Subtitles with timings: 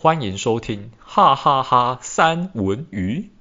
[0.00, 3.32] 欢迎收听哈哈哈三文鱼。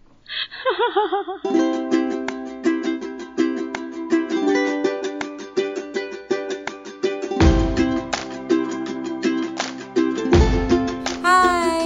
[11.22, 11.86] 嗨，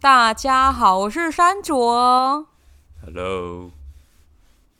[0.00, 2.46] 大家好，我是山卓。
[3.04, 3.72] Hello，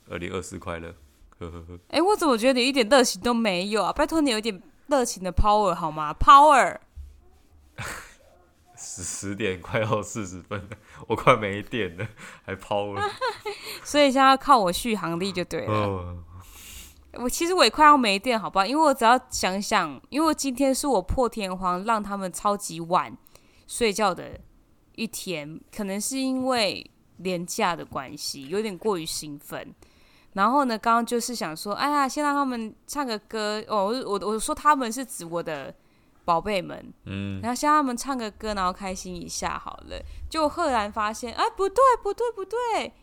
[0.09, 0.95] 二零二四快乐。
[1.39, 1.77] 呵呵呵。
[1.89, 3.91] 哎，我怎么觉得你一点热情都没有啊？
[3.91, 6.77] 拜托你有一点热情的 power 好吗？Power。
[8.79, 12.07] 十十点快要四十分了，我快没电了，
[12.45, 13.01] 还抛了。
[13.83, 15.73] 所以现在要靠我续航力就对了。
[15.85, 17.23] Oh.
[17.23, 18.65] 我其实我也快要没电，好不好？
[18.65, 23.15] 因为我只要想想，因为今天是我破天荒让他们超级晚
[23.67, 24.39] 睡觉的
[24.95, 29.75] 一天，可能是因为廉价的关系，有点过于兴奋。
[30.33, 33.61] 然后呢，刚刚就是想说，哎呀，先让他们唱个歌。
[33.67, 35.75] 哦，我我我说他们是指我的。
[36.29, 39.99] 宝贝们，嗯，然后先让他们唱个歌，然后开心一下好了。
[40.29, 42.93] 就赫然发现，哎，不对，不对，不对，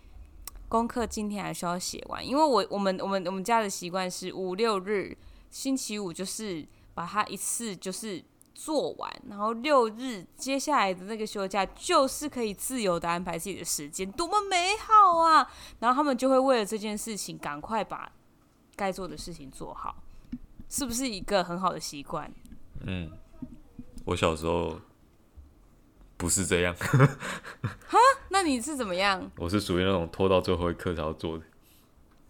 [0.68, 2.24] 功课今天还需要写完。
[2.24, 5.18] 因为我我们我们我们家的习惯是五六日，
[5.50, 8.22] 星期五就是把它一次就是
[8.54, 15.50] 做完，然后六日接下来的那个休假就是可以自由的安排自己的时间，多么美好啊！
[15.80, 18.08] 然后他们就会为了这件事情赶快把
[18.76, 19.96] 该做的事情做好，
[20.68, 22.32] 是不是一个很好的习惯？
[22.86, 23.10] 嗯，
[24.04, 24.80] 我小时候
[26.16, 26.74] 不是这样。
[26.74, 27.98] 哈？
[28.30, 29.30] 那你是怎么样？
[29.36, 31.44] 我是属于那种拖到最后一刻才要做的。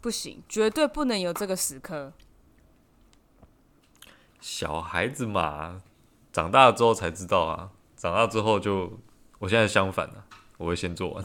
[0.00, 2.12] 不行，绝对不能有这个时刻。
[4.40, 5.82] 小孩子嘛，
[6.32, 7.70] 长大了之后才知道啊。
[7.96, 8.98] 长大之后就，
[9.38, 10.24] 我现在相反了，
[10.58, 11.24] 我会先做完。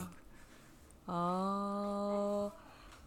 [1.05, 2.20] 哦。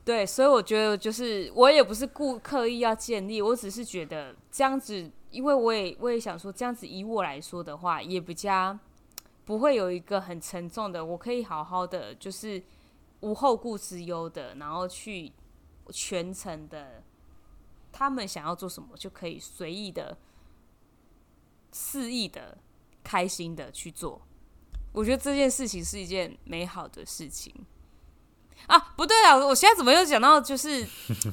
[0.05, 5.11] 对，所以我觉得就是我也不是故刻意要建立，我只是觉得这样子。
[5.31, 8.79] 因为我也我也想说，这样子以我来说的话，也比较
[9.45, 12.63] 不会有一个很沉重的，我可以好好的，就是
[13.19, 15.33] 无后顾之忧的，然后去
[15.91, 17.03] 全程的，
[17.91, 20.17] 他们想要做什么就可以随意的、
[21.73, 22.57] 肆意的、
[23.03, 24.23] 开心的去做。
[24.93, 27.53] 我觉得这件事情是一件美好的事情
[28.67, 28.79] 啊！
[28.97, 30.87] 不对啊，我现在怎么又讲到就是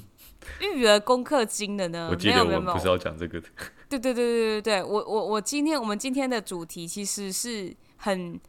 [0.60, 2.10] 育儿功课金的呢？
[2.12, 3.48] 我记得我们不是要讲这个的。
[3.90, 8.40] 对对对对对对，我我我今天我们今天的主题其实是很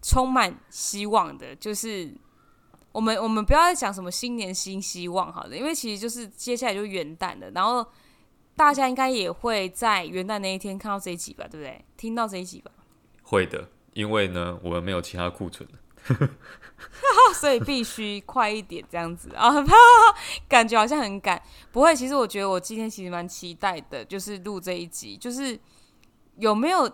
[0.00, 2.10] 充满希望的，就是
[2.92, 7.86] 我们我们不要再讲什么新年新希望好了，因为其实就是接下来就元旦了，然后
[8.54, 11.84] 大家应该也会在元旦那一天看到这一集吧，对不对？
[11.96, 12.70] 听到这一集吧？
[13.22, 15.78] 会的，因为呢，我们没有其他库存了。
[17.34, 19.50] 所以必须快一点这样子啊，
[20.48, 21.40] 感觉好像很赶。
[21.72, 25.58] 不会，其实我觉得我今天其实蛮期待的，就是录这一集，就是
[26.36, 26.88] 有没有，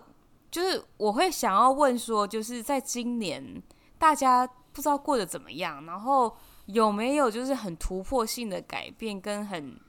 [0.51, 3.61] 就是我会想要问说，就是在今年
[3.97, 6.35] 大家不知道过得怎么样，然后
[6.65, 9.79] 有没有就是很突破性的改变，跟很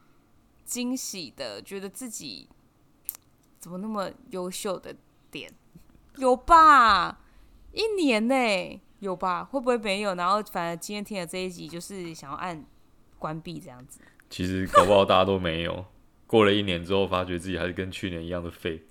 [0.64, 2.48] 惊喜的，觉得自己
[3.58, 4.94] 怎么那么优秀的
[5.30, 5.52] 点，
[6.16, 7.20] 有吧？
[7.72, 8.34] 一年呢、
[9.04, 9.44] 有吧？
[9.44, 10.14] 会不会没有？
[10.14, 12.64] 然后反而今天听了这一集，就是想要按
[13.18, 14.00] 关闭这样子。
[14.30, 15.84] 其实搞不好大家都没有。
[16.26, 18.82] 过了一年之后，发觉自己还是跟去年一样的废。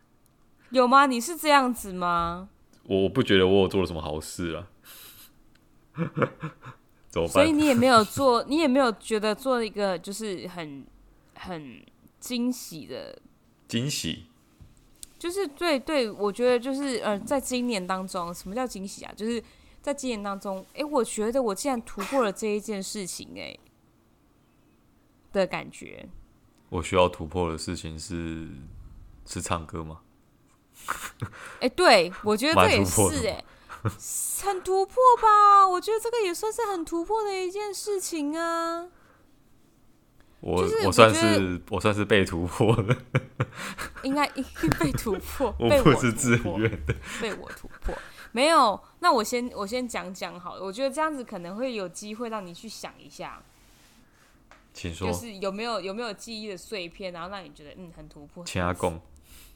[0.70, 1.06] 有吗？
[1.06, 2.50] 你是这样子吗？
[2.84, 4.68] 我不觉得我有做了什么好事啊。
[7.08, 7.28] 怎么办？
[7.28, 10.84] 所以你也没有做，你也没有觉得做一个就是很
[11.34, 11.82] 很
[12.20, 13.18] 惊喜的
[13.66, 14.26] 惊喜。
[15.26, 19.12] 就是对对，我觉得就是呃，在今年当中，什么叫惊喜啊？
[19.16, 19.42] 就是
[19.82, 23.58] 在今年当中，哎，我觉得我竟然突破了这一件事情，哎，
[25.32, 26.08] 的感觉。
[26.68, 28.46] 我需要突破的事情是
[29.26, 30.02] 是唱歌吗？
[31.58, 33.44] 哎，对，我觉得这也是哎，
[34.44, 35.66] 很突破吧？
[35.66, 38.86] 我觉得这个也算是很突破的一件事情啊。
[40.40, 42.96] 我我算是我算是被突破了
[44.04, 44.28] 应该
[44.78, 47.96] 被突破， 我不是自愿的，被我突破。
[48.32, 50.62] 没有，那我先我先讲讲好了。
[50.62, 53.42] 我觉得这样子可能会有机会让你去想一下，
[54.74, 58.44] 请说，就是有没有有没有记忆的碎片，然后让你觉得嗯很突破。
[58.44, 59.00] 请阿公，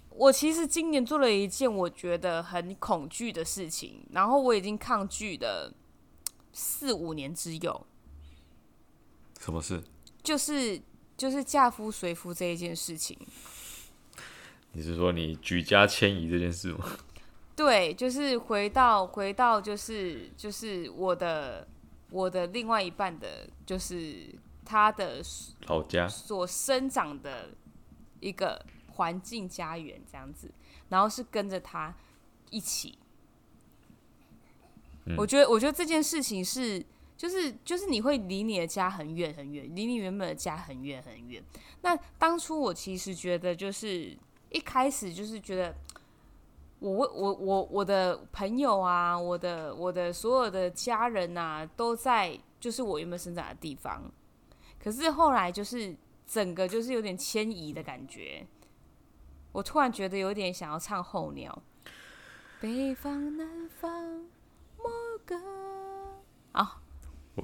[0.09, 5.73] 我其实今年做了一件我觉得很恐惧的事情，然后我已经抗拒了
[6.55, 7.87] 四五年之有。
[9.38, 9.83] 什么事？
[10.22, 10.81] 就是
[11.17, 13.19] 就是嫁夫随夫这一件事情，
[14.72, 16.84] 你是说你举家迁移这件事吗？
[17.56, 21.69] 对，就是回到回到就是就是我的
[22.11, 24.34] 我的另外一半的，就是
[24.64, 25.22] 他的
[25.67, 27.50] 老家所生长的
[28.20, 30.50] 一个环境家园这样子，
[30.88, 31.94] 然后是跟着他
[32.49, 32.96] 一起。
[35.06, 36.84] 嗯、我觉得，我觉得这件事情是，
[37.20, 41.44] 就是，就是你会离你的家很远很远，离你原本的家很远很远。
[41.82, 44.17] 那当初我其实觉得，就是
[44.49, 45.76] 一开始就是觉得
[46.78, 54.11] 我，我我我的朋友啊，我的我的所有的家人啊，都在就是我原本生长的地方。
[54.82, 55.94] 可是后来就是
[56.26, 58.46] 整个就是有点迁移的感觉，
[59.52, 61.62] 我突然觉得有点想要唱候鸟，
[62.62, 64.25] 北方南方。
[66.52, 66.80] 啊，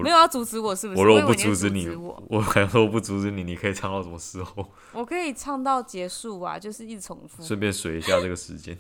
[0.03, 1.01] 没有要阻止我，是不是？
[1.01, 4.71] 我若不阻止你，我我还说不阻止你，你可以唱到什么时候？
[4.93, 7.43] 我可以唱到结束啊，就是一直重复。
[7.43, 8.79] 顺便水一下这个时间。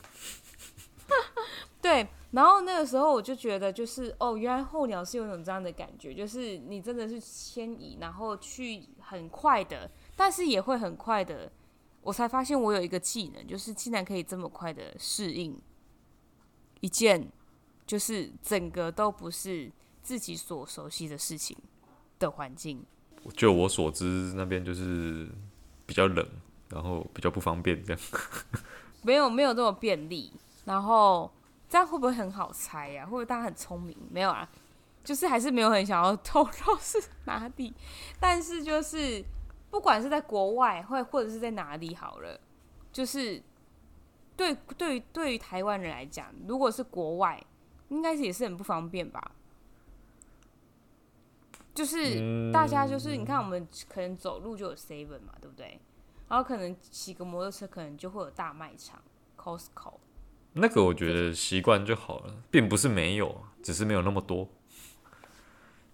[1.80, 11.50] 对，然后那个时候我就觉得，就是哦，原来候鸟是有一种这样的感觉，就是你真的是迁移，然后去很快的，但是也会很快的。
[12.02, 15.56] 我才发现我有一个技能，就是竟然可以这么快的适应
[16.80, 17.30] 一件。
[17.86, 19.70] 就是整个都不是
[20.06, 21.56] 自己所熟悉的事情
[22.20, 22.80] 的环境。
[23.34, 24.04] 就我所知，
[24.36, 25.28] 那边就是
[25.84, 26.24] 比较冷，
[26.68, 28.00] 然后比较不方便，这样。
[29.02, 30.32] 没有没有这么便利，
[30.64, 31.28] 然后
[31.68, 33.06] 这样会不会很好猜呀、啊？
[33.06, 33.96] 会不会大家很聪明？
[34.08, 34.48] 没有啊，
[35.02, 37.74] 就是还是没有很想要透露是哪里。
[38.20, 39.24] 但是就是
[39.72, 42.40] 不管是在国外，或或者是在哪里好了，
[42.92, 43.42] 就是
[44.36, 47.44] 对对于对于台湾人来讲，如果是国外。
[47.88, 49.30] 应该是也是很不方便吧，
[51.76, 55.78] 就是大家就是你看，我们可能走路就有 seven 嘛，对不对？
[56.28, 59.00] 然后可能骑个摩托车，可能就会有大卖场
[59.36, 59.98] Costco。
[60.54, 64.48] 那个我觉得习惯就好了，并不是没有，只是没有那么多。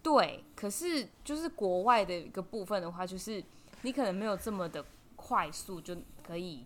[0.02, 3.43] 对，可是就是国外的一个部分的话，就是
[3.82, 4.84] 你可能没有这么的
[5.17, 6.64] 快速就可以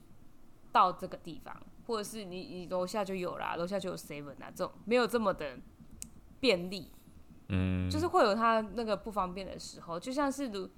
[0.71, 1.57] 到这个地方。
[1.87, 5.57] 或者是你你楼下就有啦，楼下就有 seven 啊，这种没有这么的
[6.41, 6.91] 便利，
[7.49, 10.69] 嗯，就是会有他那个不方便的时候，就像是如，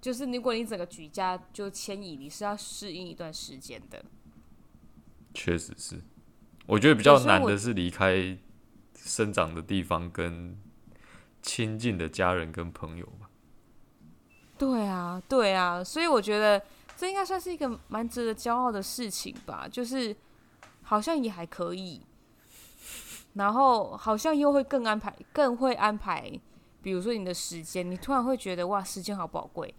[0.00, 4.04] 就是如果你整个举家就迁移，你是要适应一段时间的。
[5.34, 6.00] 确实是，
[6.66, 8.36] 我觉得比较难的是离开
[8.94, 10.58] 生长的地方跟
[11.42, 13.30] 亲近的家人跟朋友吧。
[14.58, 16.62] 对啊，对啊，所以我觉得。
[16.98, 20.16] 这应该算是一个蛮值得骄傲的事情吧，就是
[20.82, 22.00] 好像也还可以，
[23.36, 26.30] 然后好像又会更安排，更会安排，
[26.82, 29.74] 比如说你的时间，你突然会觉得哇，时间好宝贵，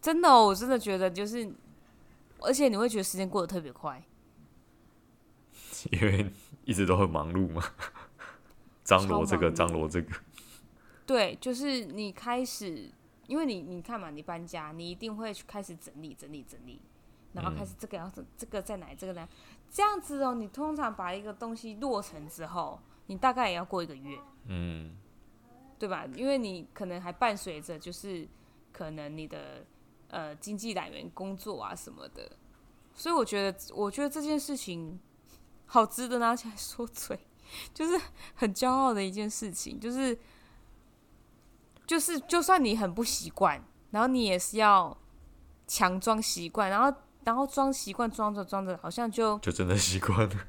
[0.00, 1.52] 真的哦，我真的觉得就是，
[2.40, 4.02] 而且你会觉得时间过得特别快，
[5.92, 6.32] 因为
[6.64, 7.62] 一直都很忙碌嘛，
[8.82, 10.10] 张罗这个，张罗这个，
[11.06, 12.90] 对，就是你开始。
[13.26, 16.80] 因为你你看嘛，你搬家，你一定会去开始整理整理整理，
[17.32, 19.28] 然后开始这个要这这个在哪，这个呢？
[19.70, 20.34] 这样子哦。
[20.34, 22.80] 你通常把一个东西落成之后，
[23.10, 24.16] 你大概也要过一个月，
[24.46, 24.96] 嗯，
[25.80, 26.06] 对吧？
[26.14, 28.28] 因为你可能还伴随着就是
[28.72, 29.66] 可能你的
[30.10, 32.30] 呃经济来源工作啊什么的，
[32.94, 35.00] 所以我觉得我觉得这件事情
[35.66, 37.18] 好值得拿起来说嘴，
[37.74, 38.00] 就是
[38.36, 40.16] 很骄傲的一件事情，就是。
[41.86, 43.60] 就是，就算你很不习惯，
[43.90, 44.96] 然后你也是要
[45.66, 50.46] 强装习惯，然后，然后装习惯，装着装着，好像就就真的习惯了，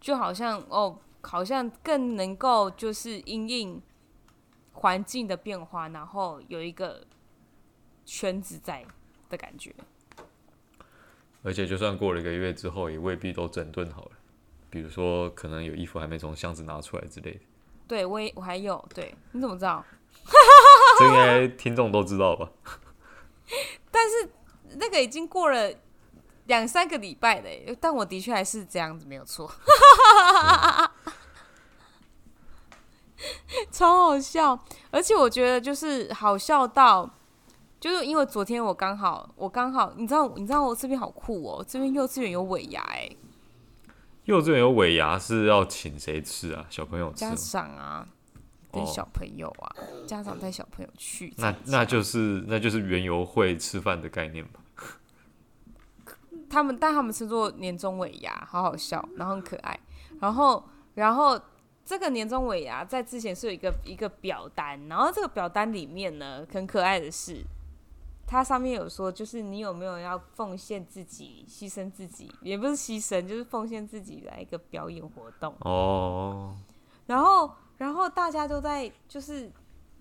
[0.00, 3.82] 就好像哦，好像更能够就是因应
[4.72, 7.04] 环境的变化，然后有一个
[8.04, 8.84] 圈子在
[9.28, 9.74] 的感觉。
[11.42, 14.10] 而且，就算过了一个月之后，也未必都整顿好了。
[14.68, 17.40] 比如说，可能有衣服还没从箱子拿出来之类的。
[17.88, 19.84] 对，我也我还有，对，你怎么知道？
[20.98, 22.50] 这应该听众都知道吧？
[23.90, 24.30] 但是
[24.76, 25.72] 那个已经过了
[26.46, 29.50] 两三个礼拜了，但我的确还是这样子，没有错。
[33.70, 34.58] 超好笑，
[34.90, 37.08] 而且我觉得就是好笑到，
[37.78, 43.08] 就是因为昨天我刚好，我刚好，你知道，你知道我这边好酷哦，这边幼稚园有尾牙哎。
[44.24, 46.66] 幼稚园有尾牙是要请谁吃啊？
[46.68, 47.20] 小朋友吃？
[47.20, 48.06] 家长啊。
[48.72, 54.60] 跟小朋友啊，哦、家长带小朋友去，那那就是那就是园游会吃饭的概念吧。
[56.48, 59.76] 他们但他们吃做年终尾牙，好好笑，然后很可爱。
[60.20, 61.36] 然后然后
[61.90, 67.42] 这个年终尾牙在之前是有一个一个表单，然后这个表单里面呢，很可爱的是，
[68.28, 76.54] 它上面有说，就是你有没有要奉献自己、牺牲自己，也不是牺牲，就是奉献自己来一个表演活动哦。
[77.06, 77.50] 然后。
[77.78, 79.50] 然后大家都在就是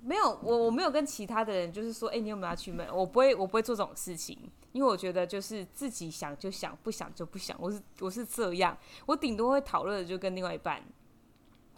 [0.01, 2.91] 没有，我我没有跟其他的人就是说，哎、你有没有要去买？
[2.91, 4.37] 我不会，我不会做这种事情，
[4.73, 7.55] 因为我觉得就是自己想就想，不想就不想。
[7.57, 10.83] 我是我是这样，我顶多会讨论的就跟另外一半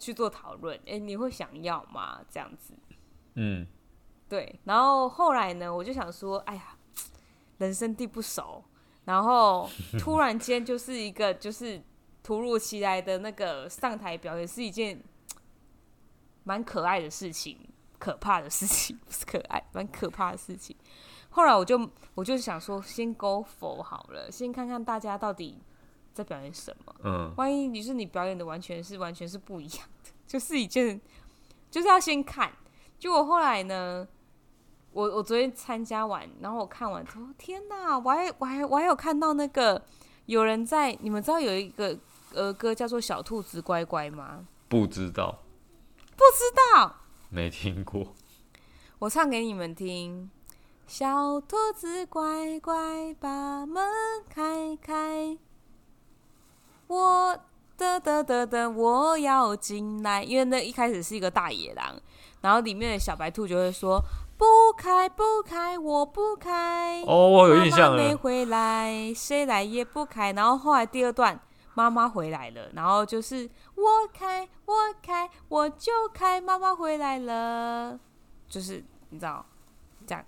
[0.02, 0.76] 去做讨论。
[0.80, 2.20] 哎、欸，你会想要吗？
[2.28, 2.74] 这样子，
[3.34, 3.66] 嗯，
[4.28, 4.58] 对。
[4.64, 6.76] 然后后来呢，我就想说，哎呀，
[7.58, 8.64] 人生地不熟，
[9.04, 9.68] 然后
[9.98, 11.80] 突然间就是一个 就是
[12.22, 15.02] 突如其来的那个上台表演，是一件
[16.44, 17.68] 蛮可爱的事情。
[17.98, 20.76] 可怕的事情不是可爱，蛮可怕的事情。
[21.30, 25.62] 后来我就我就想说，先 go for 好了，先看看大家到底
[26.12, 26.94] 在表演什么。
[27.04, 31.00] 嗯，万一你是你表演的完全是完全是不一样的，就是一件
[31.70, 32.52] 就是要先看。
[32.98, 34.06] 就我后来呢，
[34.92, 37.98] 我我昨天参加完，然后我看完之后，天哪！
[37.98, 39.82] 我还我还我还有看到那个
[40.26, 41.98] 有人在，你们知道有一个
[42.34, 44.46] 儿歌叫做《小兔子乖乖》吗？
[44.68, 45.42] 不知道，
[46.12, 46.44] 不知
[46.76, 46.96] 道。
[47.28, 48.14] 没听过，
[49.00, 50.30] 我唱给你们听。
[50.86, 53.82] 小兔子乖乖，把门
[54.28, 55.38] 开开。
[56.92, 57.38] 我
[57.76, 60.22] 的的的的，我要进来。
[60.22, 61.94] 因为那一开始是一个大野狼，
[62.40, 63.98] 然后里面的小白兔就会说
[64.36, 64.44] ：“不
[64.76, 67.96] 开，不开，我不开。”哦，我有印象了。
[67.96, 70.32] 妈妈没回来，谁来也不开。
[70.32, 71.40] 然后后来第二段。
[71.74, 77.98] 妈妈回来了，然后就是我开我开我就开，妈妈回来了，
[78.46, 79.42] 就是你知道，
[80.06, 80.22] 这样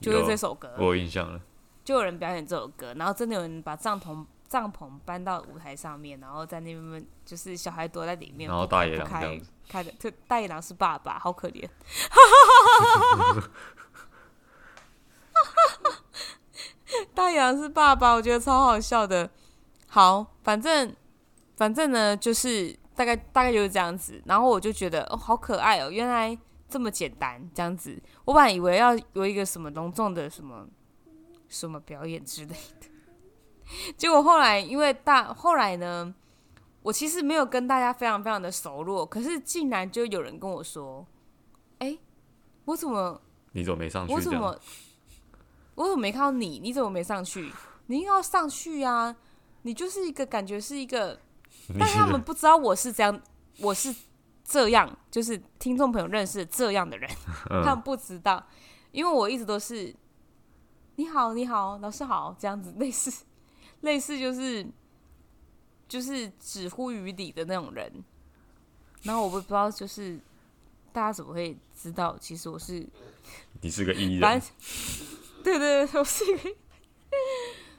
[0.00, 1.40] 就是这首歌，我有印象了，
[1.84, 11.68] 就有人表演这首歌，然后真的有人把帐篷帐篷搬到舞台上面，然后在那边就是小孩躲在里面，然后大野狼开开的，这大野狼是爸爸，好可怜，
[17.14, 19.30] 大野狼是爸爸，我觉得超好笑的。
[19.86, 20.96] 好，反正
[21.56, 24.20] 反正呢，就是大概大概就是这样子。
[24.26, 26.36] 然后我就觉得哦，好可爱哦，原来
[26.68, 28.02] 这么简单，这样子。
[28.24, 30.66] 我本来以为要有一个什么隆重的什么
[31.48, 32.89] 什么表演之类的，
[33.96, 36.14] 结果后来因为大后来呢，
[36.82, 41.06] 我其实没有跟大家非常非常的熟络，可是竟然就有人跟我说
[41.78, 41.98] ：“哎，
[42.64, 43.20] 我怎么
[43.52, 44.12] 你怎么没上去？
[44.14, 44.58] 我怎么
[45.74, 46.58] 我怎么没看到你？
[46.58, 47.52] 你怎么没上去？
[47.86, 49.16] 你应该要上去啊！”
[49.62, 51.20] 你就是一个感觉是一个，
[51.78, 53.20] 但是他们不知道我是这样，
[53.58, 53.94] 我是
[54.42, 57.10] 这样，就是听众朋友认识这样的人，
[57.52, 58.42] 嗯、他们不知道，
[58.90, 59.94] 因为我一直都是
[60.96, 63.26] 你好，你好，老师好，这样子类似，
[63.80, 64.66] 类似就是
[65.88, 67.92] 就是止乎于理的那种人，
[69.02, 70.18] 然后我不知道就是
[70.92, 72.86] 大家怎么会知道，其实我是
[73.60, 74.42] 你是个艺人，
[75.42, 76.50] 对对对，我是一个。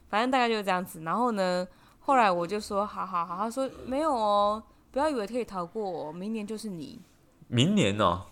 [0.09, 1.65] 反正大概就是这样子，然后呢，
[1.99, 6.99] 后来我就说，好好好，他说没有哦，不要以为可以逃过我，明年就是你。
[7.47, 8.25] 明年哦。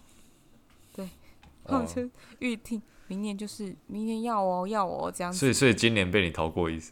[0.93, 1.09] 对，
[1.63, 2.09] 我就
[2.39, 5.39] 预定明年就是明年要哦要哦这样子。
[5.39, 6.91] 所以所以今年被你逃过一次。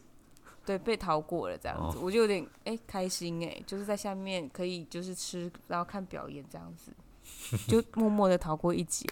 [0.68, 6.92] 对，被逃过了这样子，哦、我就有点哎、欸、开心哎，就是在下面可以就是吃，然后看表演这样子，
[7.66, 9.08] 就默默的逃过一劫。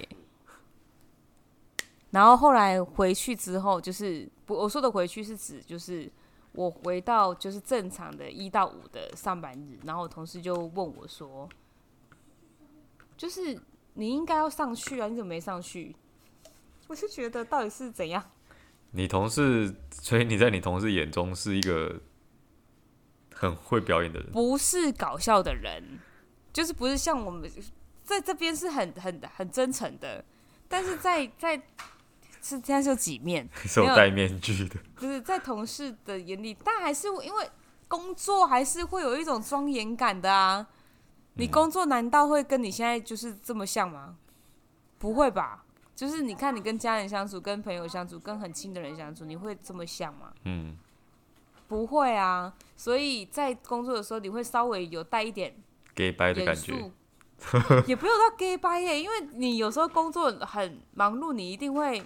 [2.10, 6.12] 然后后来回去之后，就是不，我说的回去是指就是
[6.52, 11.48] 我回到就是正常的一到五的上班日，然后我同事就问我说，
[13.16, 13.58] 就是
[13.94, 15.96] 你应该要上去啊，你怎么没上去？
[16.88, 18.22] 我是觉得到底是怎样？
[18.96, 22.00] 你同事，所以你在你同事眼中是一个
[23.34, 26.00] 很会表演的人，不是搞笑的人，
[26.52, 27.48] 就是不是像我们
[28.02, 30.24] 在这边是很很很真诚的，
[30.68, 31.62] 但是在在。
[32.42, 37.50] 是现在是有几面， 是有戴面具的，就是在同事的眼里，但还是因为
[37.88, 40.64] 工作还是会有一种庄严感的啊。
[41.34, 44.16] 你工作难道会跟你现在就是这么像吗？
[44.96, 45.64] 不会吧？
[45.96, 50.30] 就是你看你跟家人相处、跟朋友相处、跟很亲的人相处，你会这么想吗？
[50.44, 50.76] 嗯，
[51.66, 52.52] 不会啊。
[52.76, 55.56] 所以在工作的时候，你会稍微有带一点
[55.94, 56.74] gay 掰的感觉，
[57.86, 61.98] 也不用到 gay 掰耶，因为你有时候工作很忙碌，你一定会。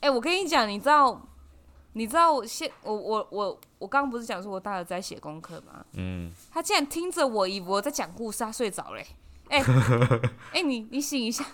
[0.00, 1.20] 哎、欸，我跟你讲，你知道，
[1.92, 5.84] 你知道我现我我我我刚刚不是讲说我大儿子在写功课吗？
[5.94, 9.06] 嗯，他竟然听着我以为我在讲故事，他睡着嘞。
[9.48, 9.72] 哎、欸，
[10.52, 11.44] 哎、欸，你你醒一下，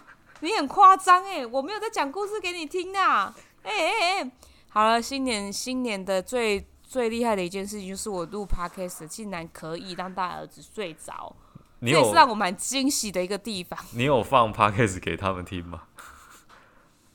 [0.41, 3.35] 你很夸张哎，我没有在讲故事给你听啊。
[3.63, 4.31] 哎哎哎，
[4.71, 11.35] 好了，新年新年的最最厉害的一件事情就是我录 podcast 竟然可以让大儿子睡着，
[11.81, 13.79] 这也是让我蛮惊喜的一个地方。
[13.93, 15.83] 你有放 podcast 给他们听吗？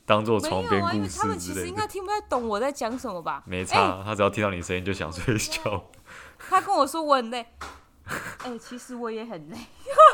[0.06, 3.42] 当做床边故事他们其实应该听不太懂我在讲什么吧？
[3.44, 5.90] 没差，欸、他只要听到你声音就想睡觉。
[6.48, 7.44] 他跟我说我很累，
[8.44, 9.56] 哎、 欸，其实我也很累。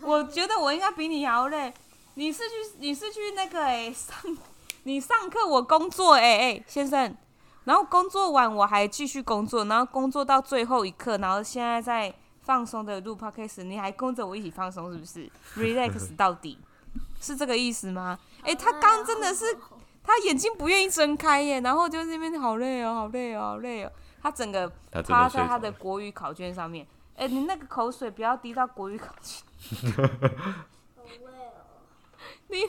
[0.06, 1.72] 我觉得我应该比你还要累。
[2.14, 4.16] 你是去你是去那个哎、欸、上，
[4.82, 7.16] 你上课我工作哎、欸、哎、欸、先生，
[7.62, 12.12] 然后工作完我还继续工作，然后工作到最后一刻，然后现在在
[12.42, 16.58] 放松的录 podcast，你还跟着我一起放松是不是？relax 到底
[17.20, 18.18] 是这个意思吗？
[18.40, 19.56] 哎、欸，他刚真的是
[20.02, 24.68] 他眼睛不愿意睁开耶，然后就那边好累哦，好累哦，好累哦，他整个
[25.06, 26.84] 趴在他的国语考卷上面。
[27.14, 29.42] 哎、欸，你那个口水不要滴到国语考卷。
[32.48, 32.62] 你，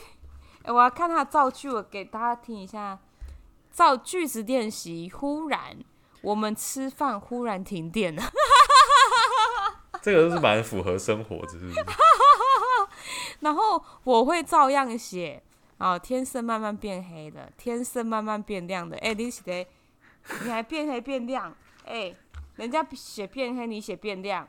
[0.63, 2.99] 欸、我要看他造句，我给大家听一下。
[3.71, 5.09] 造句子练习。
[5.09, 5.77] 忽然，
[6.21, 8.21] 我们吃饭，忽然停电了。
[10.01, 11.75] 这个都是蛮符合生活，是不是？
[13.39, 15.41] 然后我会照样写。
[15.77, 18.97] 哦，天色慢慢变黑了，天色慢慢变亮的。
[18.97, 19.65] 哎、欸，你写的，
[20.43, 21.55] 你还变黑变亮？
[21.85, 22.17] 哎、欸，
[22.57, 24.45] 人家写变黑，你写变亮。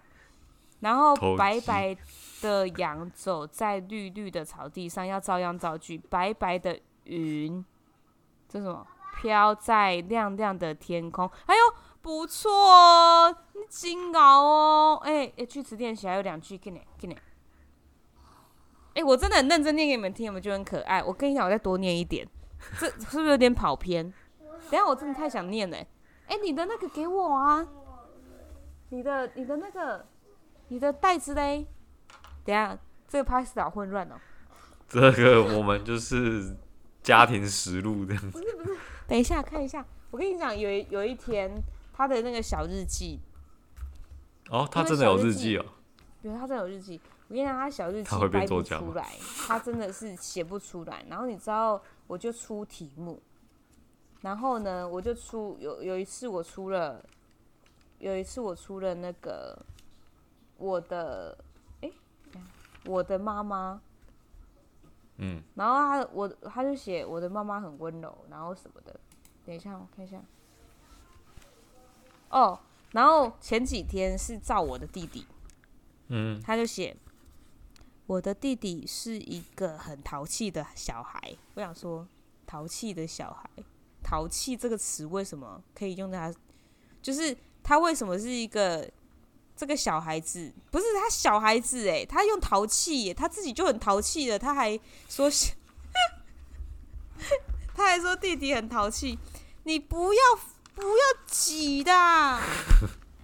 [0.80, 1.96] 然后白白。
[2.40, 5.98] 的羊走在绿绿的草地上，要照样造句。
[5.98, 7.64] 白白的云，
[8.48, 8.86] 这什么？
[9.20, 11.30] 飘在亮亮的天空。
[11.46, 11.60] 哎呦，
[12.00, 15.00] 不错哦，你真好哦。
[15.02, 17.16] 哎、欸、哎，句子练习还有两句，给你给你。
[18.94, 21.02] 哎，我真的很认真念给你们听，有没有觉得很可爱？
[21.02, 22.26] 我跟你讲，我再多念一点，
[22.78, 24.10] 这是不是有点跑偏？
[24.70, 25.76] 等下我真的太想念了。
[26.26, 27.66] 哎，你的那个给我啊，
[28.88, 30.06] 你的你的那个
[30.68, 31.66] 你的袋子嘞？
[32.50, 32.76] 等下，
[33.06, 34.16] 这个拍子好混乱哦。
[34.88, 36.56] 这个我们就是
[37.00, 38.30] 家庭实录这样子。
[38.32, 38.76] 不是不是，
[39.06, 39.86] 等一下看一下。
[40.10, 41.48] 我跟你讲，有一有一天
[41.92, 43.20] 他的那个小日记。
[44.48, 45.64] 哦，他真的有日记哦。
[46.20, 47.00] 对，他真的有日记。
[47.28, 49.08] 我跟你讲，他小日记掰不出来，
[49.46, 51.04] 他真的是写不出来。
[51.08, 53.22] 然后你知道，我就出题目。
[54.22, 57.00] 然后呢，我就出有有一次我出了，
[58.00, 59.56] 有一次我出了那个
[60.56, 61.38] 我的。
[62.86, 63.80] 我的妈妈，
[65.18, 68.98] 嗯，然后他我他就写我的妈妈很温柔，然后什么的。
[69.44, 70.22] 等一下，我看一下。
[72.30, 72.58] 哦，
[72.92, 75.26] 然后前几天是照我的弟弟，
[76.08, 76.96] 嗯，他就写
[78.06, 81.20] 我的弟弟是一个很淘气的小孩。
[81.54, 82.06] 我想说，
[82.46, 83.50] 淘气的小孩，
[84.02, 86.38] 淘气这个词为什么可以用在他？
[87.02, 88.90] 就是他为什么是一个？
[89.60, 95.30] 这个小孩子不是他小孩子哎，他用淘气耶，他自己就很淘气了，他还说，
[97.76, 99.18] 他还说弟弟很淘气，
[99.64, 100.20] 你不要
[100.74, 101.92] 不要挤的。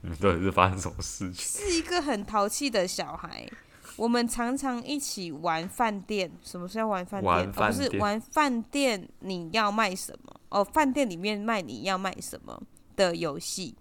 [0.03, 1.62] 你 到底是发生什么事情？
[1.62, 3.49] 是一个很淘气的小孩，
[3.96, 6.31] 我们常常一起玩饭店。
[6.42, 7.51] 什么是要玩饭店？
[7.51, 10.38] 不是玩饭店，你要卖什么？
[10.51, 12.62] 哦，饭店里面卖你要卖什么
[12.94, 13.75] 的游戏？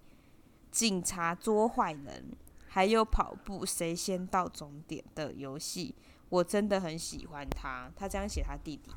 [0.71, 2.31] 警察捉坏人。
[2.75, 5.95] 还有跑步，谁先到终点的游戏，
[6.27, 7.89] 我真的很喜欢他。
[7.95, 8.91] 他这样写他弟弟，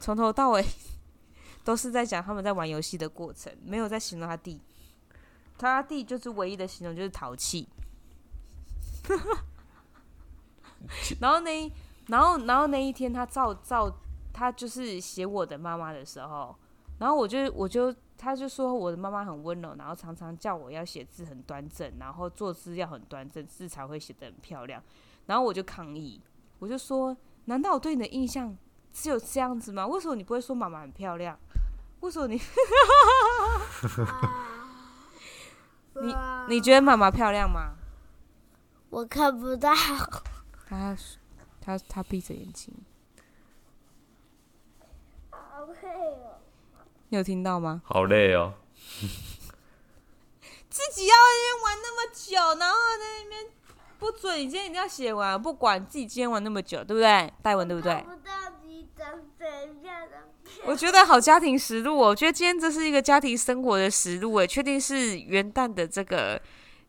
[0.00, 0.64] 从头到尾
[1.62, 4.62] 都是在讲他们在玩游戏的过程，没有在形容他弟。
[5.58, 7.68] 他弟就是唯一的形容就是淘气。
[11.20, 11.70] 然后那，
[12.06, 13.94] 然后然后那一天他照照
[14.32, 16.56] 他就是写我的妈妈的时候，
[16.98, 17.94] 然后我就我就。
[18.20, 24.82] 他就说我的妈妈很温柔，然后常常叫我要写字很端正，然后做字要很端正，字才会写得很漂亮。
[25.26, 26.20] 然后我就抗议，
[26.58, 28.58] 我就说：难道我对你的印象
[28.92, 29.86] 只有这样子吗？
[29.86, 31.38] 为什么你不会说妈妈很漂亮？
[32.00, 32.40] 为什么你？
[36.02, 36.12] 你
[36.48, 37.76] 你觉得妈妈漂亮吗？
[38.90, 39.72] 我看不到。
[40.66, 40.96] 他
[41.60, 42.74] 他他闭着眼睛。
[45.30, 46.37] 好累哦。
[47.10, 47.82] 你有听到吗？
[47.84, 48.54] 好累哦！
[50.68, 53.46] 自己要那边玩那么久，然后在那边
[53.98, 57.32] 不准，你今天一定要写完，不管自己今天玩那么久，对不对？
[57.42, 58.04] 戴文对不对？
[60.64, 66.40] 我觉得好家庭实录哦，我觉得今天这是一个家庭生活的实录，哎，确定是元旦的这个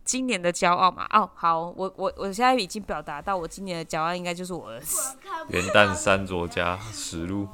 [0.04, 1.08] 今年的骄傲嘛？
[1.12, 5.18] 哦，好，我我我现在已经表达到我今年的骄傲，应该就是我儿子。
[5.50, 7.48] 元旦三卓家实录，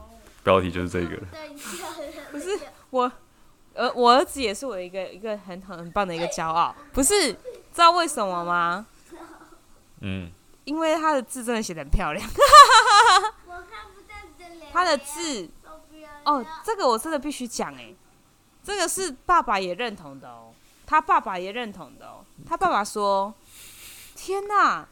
[0.45, 1.17] 标题就是这个。
[2.31, 2.57] 不是
[2.91, 3.11] 我，
[3.73, 6.73] 呃，我儿子也是我一个一个很很很棒的一个骄傲。
[6.93, 7.39] 不是，知
[7.73, 8.85] 道为什么吗？
[10.01, 10.31] 嗯，
[10.65, 12.29] 因为他的字真的写的很漂亮。
[14.71, 15.49] 他的字，
[16.25, 17.95] 哦，这个我真的必须讲哎，
[18.63, 20.53] 这个是爸爸也认同的哦，
[20.85, 22.23] 他爸爸也认同的哦。
[22.45, 23.33] 他爸爸说
[24.15, 24.85] ：“天哪，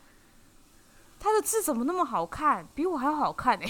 [1.19, 2.65] 他的字怎么那么好看？
[2.73, 3.59] 比我还要好看！”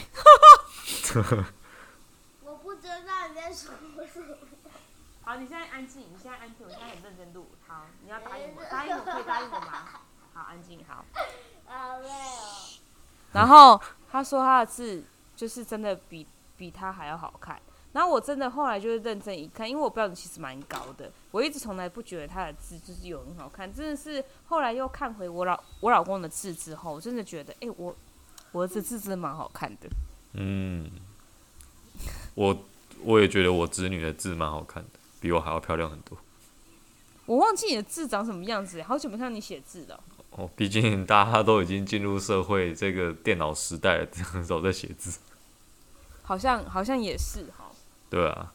[5.24, 7.48] 好，你现在安静，你现在安静，我现在很认真录。
[7.68, 10.02] 好，你要答应我，答应我可以答应我吗？
[10.34, 11.06] 好，安静，好。
[13.32, 15.04] 然后他说他的字
[15.36, 17.60] 就是真的比比他还要好看。
[17.94, 27.96] 然后我真的后来就是认真一看，因为我标准其实蛮高的，我一直从来不觉得他的字就是有很好看，真的是后来又看回我老我老公的字之后，我真的觉得，哎，我
[28.52, 29.88] 我的字真的蛮好看的。
[30.34, 30.90] 嗯，
[32.34, 32.58] 我
[33.04, 36.18] 我也觉得我侄女的字蛮好看的，比我还要漂亮很多。
[37.26, 40.04] 我忘记你的字长什么样子，好久没看到你写字了。
[40.32, 45.20] 哦，毕竟大家都已经进入社会这个电脑时代了，很少在写字。
[46.24, 47.72] 好像好像也是哈。
[48.10, 48.54] 对啊，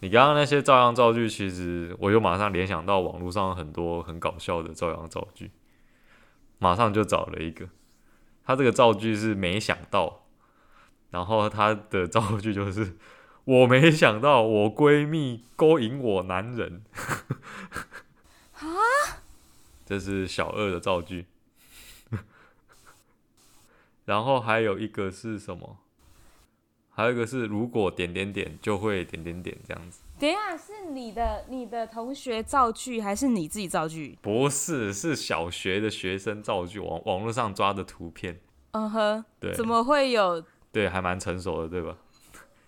[0.00, 5.50] 你刚刚那些照样造句，其实我就马上联想到网络上很多很搞笑的照样造句，
[6.58, 7.68] 马上就找了一个。
[8.44, 10.22] 他这个造句是没想到，
[11.10, 12.96] 然后他的造句就是
[13.50, 16.84] 我没想到我闺蜜勾引我男人。
[18.52, 18.68] 啊？
[19.84, 21.26] 这是小二的造句。
[24.06, 25.78] 然后还有一个是什么？
[26.90, 30.02] 还有一个是，如果点点点就会点点点这样子。
[30.20, 34.16] 等一下，是你的你的同学造句，还是你自己造句？
[34.22, 38.38] 不是，是小学的学生造句，网网络上抓的图片。
[38.72, 40.44] 嗯哼，对，怎么会有？
[40.70, 41.96] 对，还蛮成熟的，对吧？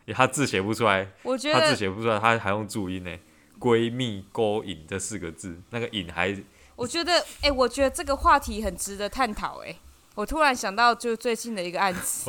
[0.09, 3.11] 他字写不出来，我觉得他字写不出来，他还用注音呢。
[3.61, 6.37] 闺蜜勾引这四个字，那个引还……
[6.75, 9.59] 我觉得，哎、欸，我觉得这个话题很值得探讨。
[9.59, 9.77] 哎，
[10.17, 12.29] 我突然想到，就最近的一个案子。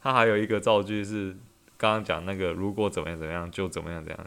[0.00, 1.36] 他还有一个造句是
[1.76, 4.26] 刚刚讲那个，如果怎么样怎么样就怎么样怎样。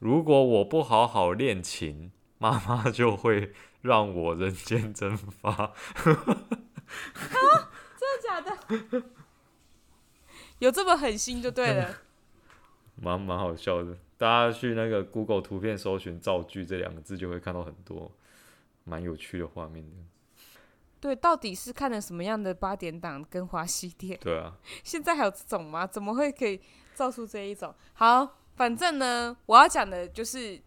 [0.00, 5.50] 如果我不好好练琴，妈妈就会让我人间蒸发。
[5.50, 6.12] 啊，真
[8.12, 9.02] 的假的？
[10.58, 11.98] 有这么狠心就对了。
[12.96, 18.12] 蛮蛮好笑的，大家去那个 Google 图片搜寻“造句”这两个字，就会看到很多
[18.84, 19.96] 蛮有趣的画面的。
[21.00, 24.18] 对，到底是看了什么样的八点档跟华西店？
[24.22, 25.86] 对啊， 现在还有这种吗？
[25.86, 26.60] 怎么会可以
[26.94, 27.74] 造出这一种？
[27.94, 30.58] 好，反正呢，我要讲的就是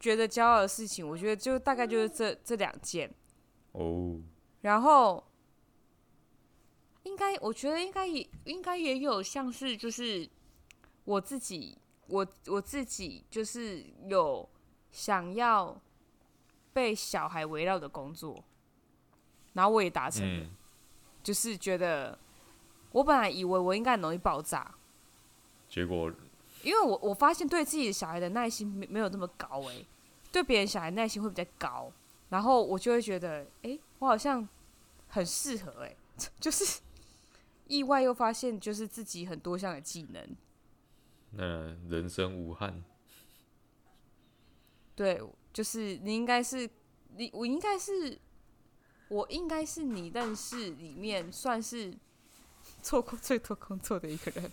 [0.00, 3.14] 觉得骄傲的事情，我觉得就大概就是这这两件
[3.72, 4.18] 哦。
[4.62, 5.22] 然后
[7.16, 10.28] 应该，我觉得应该也应该也有像是就是
[11.06, 14.46] 我自己，我我自己就是有
[14.92, 15.80] 想要
[16.74, 18.44] 被小孩围绕的工作。
[19.54, 20.50] 然后我也达成了，嗯、
[21.22, 22.18] 就是觉得
[22.92, 24.74] 我本来以为我应该很容易爆炸，
[25.66, 26.12] 结果，
[26.62, 29.86] 因为我我发现对自己的小孩的耐心没没有那么高诶、欸，
[30.30, 31.90] 对别人小孩耐心会比较高，
[32.28, 34.46] 然后我就会觉得，哎，我好像
[35.08, 36.82] 很适合诶、欸， 就是
[37.66, 40.36] 意外又发现就是自己很多项的技能，
[41.32, 41.44] 那
[41.88, 42.82] 人生无憾，
[44.94, 46.68] 对，就是你应该是
[47.16, 48.18] 你我应该是。
[49.08, 51.96] 我应该是你认识里面算是
[52.82, 54.50] 做过最多工作的一个人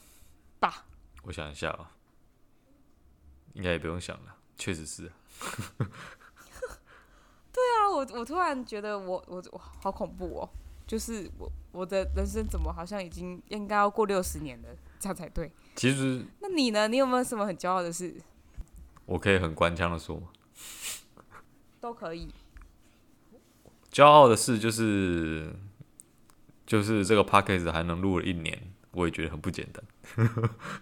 [0.59, 0.85] 吧？
[1.23, 1.97] 我想一下啊，
[3.53, 5.11] 应该也不用想了，确实是。
[7.51, 10.49] 对啊，我我突然觉得我我我好恐怖哦！
[10.93, 14.67] 就是我我的人生怎么好像已经应该要过六十年了，
[14.99, 15.51] 这样才对。
[15.73, 16.87] 其实，那你呢？
[16.87, 18.13] 你有没有什么很骄傲的事？
[19.07, 20.27] 我可以很官腔的说吗？
[21.81, 22.31] 都可以。
[23.91, 25.51] 骄傲的事就是，
[26.67, 29.83] 就是这个 p a c k a g e 还能录了一年，我也觉得很不简单。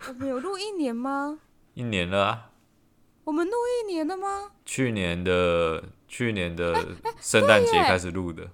[0.10, 1.40] 我们有录一年吗？
[1.74, 2.52] 一年了啊！
[3.24, 4.52] 我们录一年了吗？
[4.66, 6.86] 去年的去年的
[7.22, 8.44] 圣诞节开始录的。
[8.44, 8.50] 欸，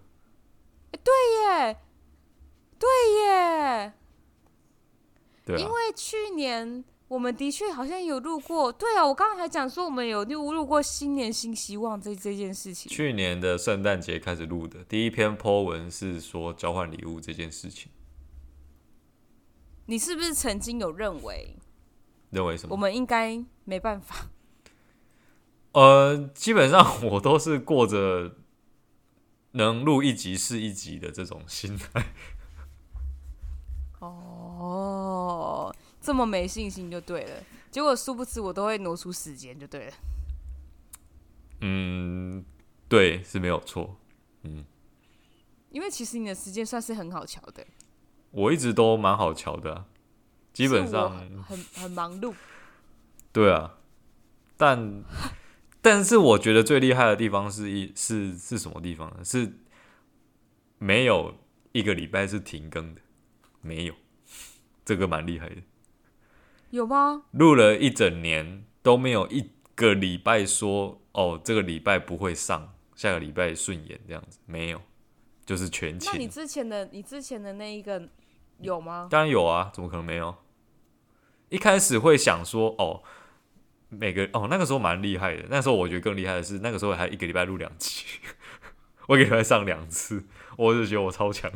[1.07, 1.79] 对耶，
[2.77, 2.89] 对
[3.23, 3.93] 耶，
[5.45, 6.83] 对啊，因为去年。
[7.09, 12.91] 我们的确好像有录过，对啊，我刚刚还讲说我们有录录过新年新希望这这件事情。
[12.91, 17.89] 去年的圣诞节开始录的第一篇 po 文是说交换礼物这件事情。
[19.85, 21.55] 你是不是曾经有认为？
[22.31, 22.75] 认为什么？
[22.75, 24.27] 我们应该没办法。
[25.71, 28.35] 呃，基本上我都是过着
[29.57, 32.13] 能录一集是一集的这种心态。
[33.99, 35.75] 哦。
[35.99, 39.93] 这么没信心就对了，结果殊不知我都会挪出时间就对了。
[41.59, 42.45] 嗯，
[42.87, 43.97] 对，是没有错。
[44.43, 44.63] 嗯，
[45.69, 47.67] 因为其实你的时间算是很好瞧的。
[48.31, 49.85] 我一直都蛮好瞧的啊，
[50.53, 51.09] 基本上
[51.43, 52.33] 很很忙碌。
[53.33, 53.75] 对啊，
[54.55, 55.03] 但
[55.81, 59.23] 但是我觉得最厉害的地方是一是是什么地方呢？
[59.23, 59.59] 是
[60.77, 61.35] 没有
[61.71, 63.01] 一个礼拜是停更的，
[63.61, 63.93] 没有，
[64.83, 65.55] 这个蛮厉害的。
[66.71, 67.23] 有吗？
[67.31, 74.81] 录了一整年都没有一个礼拜说哦，这个礼拜不会上，下个礼拜顺延这样子，没有，
[75.45, 76.11] 就是全勤。
[76.11, 78.09] 那你之前的你之前的那一个
[78.59, 79.07] 有吗？
[79.09, 80.35] 当然有啊，怎么可能没有？
[81.49, 83.01] 一开始会想说，哦，
[83.89, 88.03] 每个哦那个时候蛮厉害的，那时候我觉得更厉害的是，那个时候还一个礼拜录两集，
[89.07, 90.25] 我一个礼拜上两次，
[90.57, 91.51] 我就觉得我超强。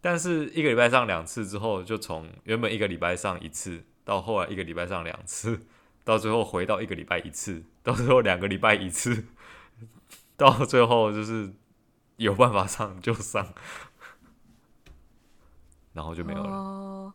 [0.00, 5.64] 但是一个礼拜上两次之后，就从原本一个礼拜上一次，到后来一个礼拜上两次，
[6.04, 9.24] 到最后回到一个礼拜一次，到最后两个礼拜一次，
[10.36, 11.54] 到最后就是
[12.16, 13.54] 有办法上就上，
[15.94, 17.14] 然后就没有了。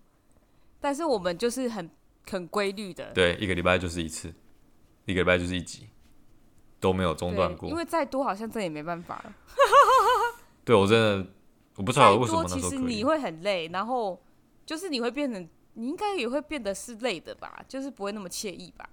[0.80, 1.88] 但是我们就是很
[2.28, 4.34] 很规律的，对，一个礼拜就是一次，
[5.06, 5.88] 一个礼拜就是一集，
[6.80, 7.70] 都没有中断过。
[7.70, 9.34] 因为再多好像这也没办法了。
[10.66, 11.32] 对我真的。
[11.76, 14.22] 我不知道为什么那时候其实你会很累，然后
[14.66, 18.90] 就是你会变成，你应该也会变得是累的吧，就是不会那么惬意吧。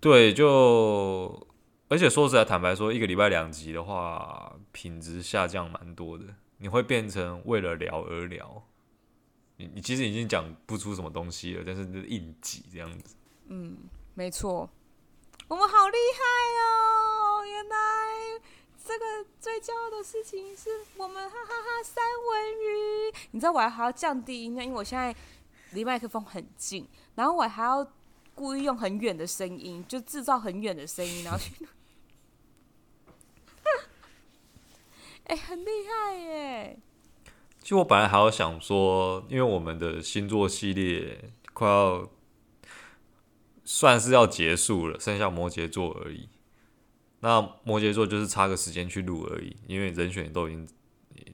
[0.00, 1.46] 对，就
[1.88, 6.24] 而且说实在，坦白说，一个礼拜两集的话，品质下降蛮多的。
[6.56, 8.62] 你会变成为了聊而聊，
[9.60, 13.14] 你你其实已经讲不出什么东西了，但是就是硬挤这样子。
[13.48, 13.76] 嗯，
[14.14, 14.70] 没错，
[15.48, 16.22] 我们好厉害
[16.64, 17.76] 哦，原来。
[18.82, 19.04] 这个
[19.38, 25.14] 最骄傲的事情是我们哈哈哈，哈三文鱼，你知道我还还要降低音量，因为我现在
[25.72, 27.86] 离麦克风很近，然后我还要
[28.34, 31.52] 故意用很远的声音，就制造很远的声音，然后去
[35.30, 36.78] 哎、欸，很厉害耶！
[37.60, 42.10] 其实我本来还要想说，因为我们的星座系列快要
[43.64, 46.28] 算是要结束了，剩下摩羯座而已。
[47.20, 50.66] 那摩羯座就是差个时间去录而已，因为人选都已经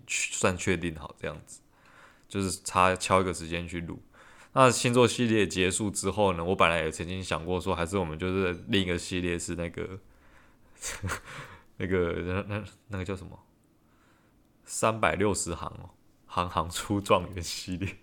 [0.09, 1.61] 算确定好这样子，
[2.29, 4.03] 就是差敲一个时间去录。
[4.53, 10.01] 那星座系列结束之后呢，我本来也曾经想过说，还是我们就是另一个系列是那个
[11.79, 13.39] 那个那那那个叫什么
[14.65, 15.91] 三百六十行哦，
[16.45, 17.97] 行行出状元系列。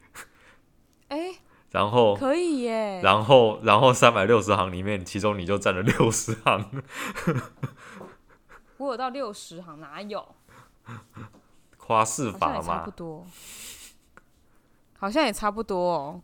[1.09, 1.39] 哎、欸。
[1.71, 6.83] 然后可以耶，然后然后三百六十行里面，其中你就占了六十行。
[8.77, 10.35] 我有到六十行，哪有？
[11.77, 13.25] 夸饰法嘛，差不多，
[14.99, 16.21] 好像也差不多哦。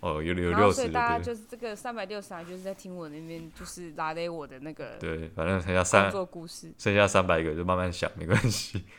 [0.00, 4.96] 哦，有有六十，所以大家就是这个三百六十行，就是在听我那边就是拉雷我的那个。
[4.98, 8.84] 对，反正剩下三做故事，剩下三百个就慢慢想，没关系。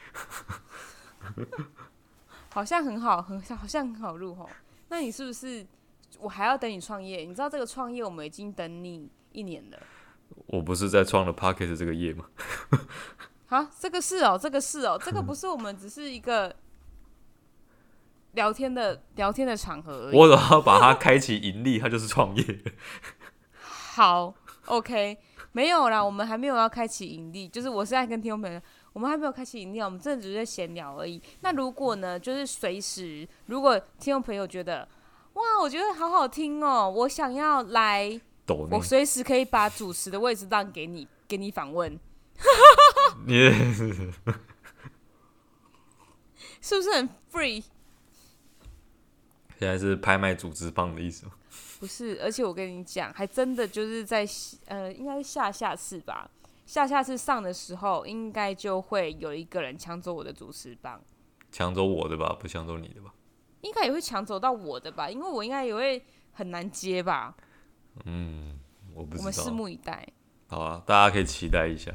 [2.56, 4.50] 好像很好，很好像很好入吼。
[4.88, 5.68] 那你是不是
[6.18, 7.26] 我还要等你创业？
[7.26, 9.78] 你知道这个创业我们已经等你一年了。
[10.46, 12.28] 我不是在创了 Pocket 这个业吗？
[13.48, 16.56] 好，这个是哦，这个是哦，这个不是我们只是一个
[18.32, 20.16] 聊天的聊天的场合而已。
[20.16, 22.64] 我只要把它开启盈利，它就是创业。
[23.60, 24.34] 好
[24.68, 25.18] ，OK，
[25.52, 28.62] 没有啦，我们还没有要开启盈利，就是我现在跟听众朋友。
[28.96, 31.22] 我们还没有开启饮料，我们真的只是在闲聊而已。
[31.42, 34.88] 那如果呢，就是随时，如果听众朋友觉得，
[35.34, 38.22] 哇，我觉得好好听哦，我想要来，
[38.72, 42.00] 我随时可以把主持的位置让给你，给你访问。
[43.28, 43.36] 你
[46.62, 47.62] 是不是很 free？
[49.60, 51.34] 现在是拍卖组织棒的意思吗？
[51.82, 54.26] 不是，而且我跟你讲，还真的就是在
[54.68, 56.32] 呃，应该是下下次吧。
[56.66, 61.00] 下下次上的时候，应该就会有一个人抢走我的主持棒，
[61.52, 63.14] 抢走我的吧，不抢走你的吧？
[63.62, 67.36] 应该也会抢走到我的吧，因为我应该也会很难接吧。
[68.06, 68.60] 嗯，
[68.94, 69.20] 我不知道。
[69.20, 70.08] 我们拭目以待。
[70.48, 71.92] 好啊，大家可以期待一下，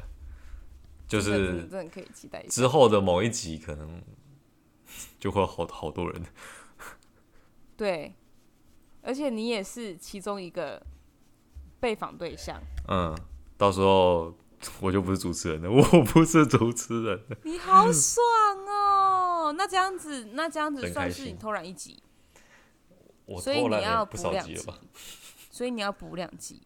[1.07, 4.01] 就是真的可以期待一下之后的某一集，可能
[5.19, 6.23] 就会好好多人。
[7.75, 8.15] 对，
[9.01, 10.81] 而且你也是其中一个
[11.79, 12.61] 被访对象。
[12.87, 13.13] 嗯，
[13.57, 14.33] 到时候。
[14.79, 17.19] 我就不是主持人了，我不是主持人。
[17.43, 18.23] 你好爽
[18.67, 19.53] 哦！
[19.57, 22.01] 那这样子，那这样子算是你偷懒一集，
[23.39, 24.57] 所以你要补两集，
[25.49, 26.61] 所以你要补两集。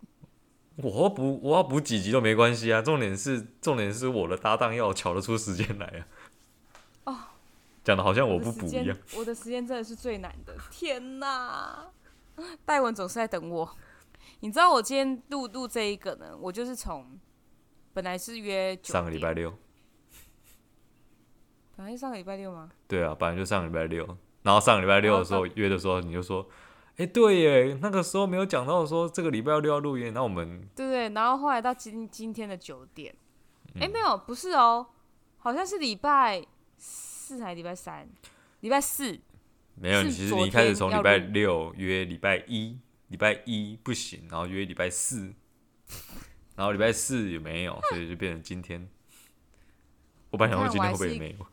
[0.77, 2.81] 我要补，我要补几集都没关系啊。
[2.81, 6.07] 重点是，重点是我的搭档要瞧得出时间来啊。
[7.05, 7.17] 哦，
[7.83, 8.97] 讲的好像我不补一样。
[9.15, 11.87] 我的时间真的是最难的，天哪！
[12.65, 13.77] 戴文总是在等我。
[14.41, 16.35] 你知道我今天录录这一个呢？
[16.37, 17.17] 我就是从。
[17.95, 19.57] 本来是约上个礼拜六，
[21.77, 22.69] 本来是上个礼拜六吗？
[22.89, 24.05] 对啊，本来就上个礼拜六。
[24.43, 26.45] 然后上个礼拜六的时候约的时候，你就说
[26.97, 33.15] ：“哎、欸，对耶，那个时候没有讲到说这个礼拜六要录音。”那我们对对，然后后来到今今天的九点，
[33.79, 34.85] 哎、没有，不是哦，
[35.37, 36.45] 好像是礼拜
[36.77, 38.05] 四还是礼拜三？
[38.59, 39.17] 礼拜四
[39.75, 40.03] 没有。
[40.03, 42.77] 其实你一开始从礼拜六约礼拜一，
[43.07, 45.33] 礼拜一不行，然后约礼拜四。
[46.55, 48.87] 然后礼拜四也没有， 所以就变成今天。
[50.31, 51.45] 我本来想说今天会不会也没有？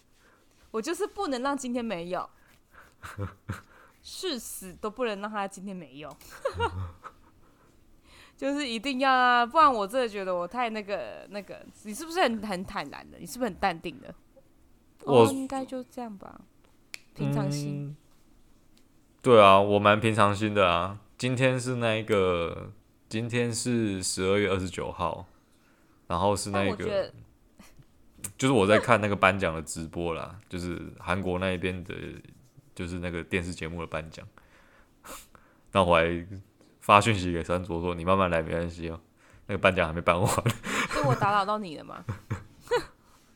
[0.72, 2.28] 我就是不能让今天没有，
[4.02, 6.16] 誓死都不能让他今天没有，
[8.36, 9.44] 就是一定要啊！
[9.44, 13.18] 不然我真的觉得我太那个那个，你是不是很很坦然的？
[13.18, 14.14] 你是不是很淡定的？
[15.04, 16.40] 我、哦、应该就这样吧，
[17.14, 17.96] 平常心、嗯。
[19.22, 21.00] 对啊，我蛮平常心的啊。
[21.18, 22.72] 今天是那个。
[23.10, 25.26] 今天是十二月二十九号，
[26.06, 27.12] 然后是那个，
[28.38, 31.92] 就是我在看那个颁奖的直播啦，就是韩国那一边的，
[32.72, 34.24] 就是那个电视节目的颁奖。
[35.72, 36.24] 那我还
[36.78, 39.00] 发讯息给三卓说：“你慢慢来，没关系哦，
[39.48, 40.28] 那个颁奖还没颁完。
[40.94, 42.04] ”是我打扰到你了吗？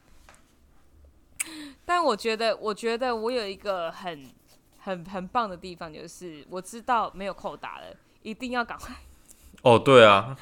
[1.84, 4.24] 但我觉得，我觉得我有一个很、
[4.78, 8.94] 很、很棒的地方，就是我知道没有扣打了，一定要赶快。
[9.64, 10.36] 哦，对啊，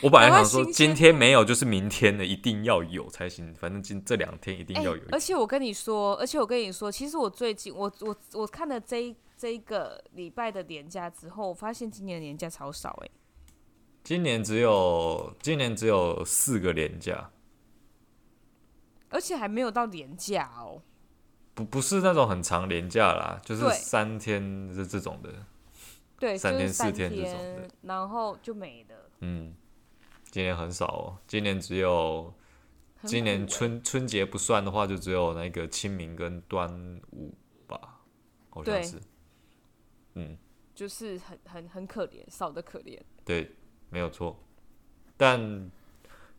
[0.00, 3.52] 我本来想说今天没有，就是明天的一定要有才行。
[3.52, 5.02] 反正今这两天一定要有。
[5.10, 13.10] 而且我跟你说，而且我跟你说，其实我最近我我我看了这一这一个礼拜的年假之后，我发现今年的年假超少哎。
[14.04, 17.30] 今年只有今年只有四个年假，
[19.08, 20.80] 而且还没有到年假哦。
[21.54, 25.28] 不不是那种很长年假啦，就是三天是这种的。
[26.22, 29.10] 对，三天四天这种的，然后就没了。
[29.22, 29.52] 嗯，
[30.30, 32.32] 今年很少哦，今年只有
[33.02, 37.34] 今年春春节不算的话，就只有那个清明跟端午
[37.66, 37.98] 吧，
[38.50, 39.02] 好像是。
[40.14, 40.38] 嗯，
[40.72, 42.96] 就是很很很可怜，少的可怜。
[43.24, 43.50] 对，
[43.90, 44.38] 没有错。
[45.16, 45.68] 但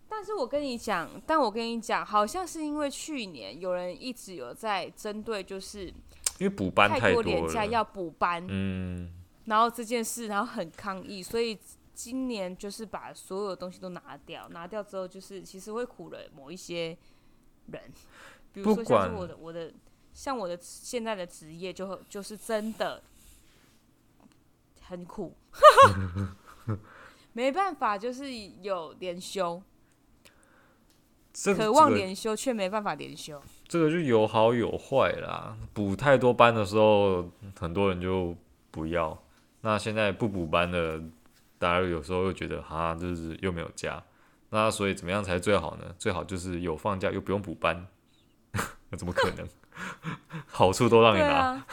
[0.08, 5.88] 但是我跟你讲，但我跟你讲，好像是因为去年有人一直有在针对，就是
[6.38, 9.14] 因为补班太多了，年假要补班，嗯。
[9.46, 11.58] 然后这件事，然后很抗议，所以
[11.94, 16.98] 今年就是把所有东西都拿掉，拿掉之后，就是其实会苦了某一些
[17.68, 17.82] 人，
[18.54, 19.74] 比如说像是我的我的
[20.14, 23.04] 像我的现在的职业就就是真的
[24.82, 25.36] 很苦，
[27.34, 29.62] 没办法，就是有连休，
[31.56, 35.58] 渴望连休却没办法连休，这个就有好有坏啦。
[35.74, 37.30] 补太多班的时候，
[37.60, 38.36] 很多人就
[38.72, 39.23] 不要。
[39.66, 41.02] 那现在不补班的，
[41.58, 44.04] 大家有时候又觉得哈，就是又没有假，
[44.50, 45.96] 那所以怎么样才最好呢？
[45.98, 47.88] 最好就是有放假又不用补班，
[48.92, 49.48] 那怎么可能？
[50.48, 51.28] 好处都让你拿。
[51.30, 51.68] 对啊，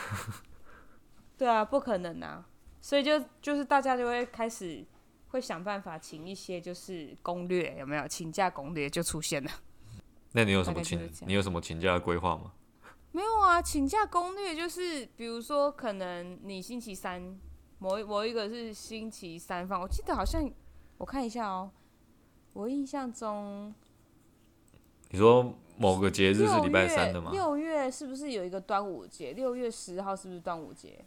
[1.36, 2.46] 对啊，不可能啊！
[2.80, 4.86] 所以就就是大家就会开始
[5.30, 9.50] 会想办法请一些就是攻略，有没有请假攻略就出现了？
[10.30, 11.10] 那你有什么请？
[11.26, 12.52] 你有什么请假的规划吗？
[13.10, 17.36] 没有啊，请假攻略就是比如说可能你星期三。
[17.80, 20.48] 某一某一个是星期三放，我记得好像
[20.98, 21.70] 我看一下哦、
[22.52, 23.74] 喔，我印象中，
[25.08, 27.30] 你说某个节日是礼拜三的吗？
[27.32, 29.32] 六月是不是有一个端午节？
[29.32, 31.02] 六月十号是不是端午节？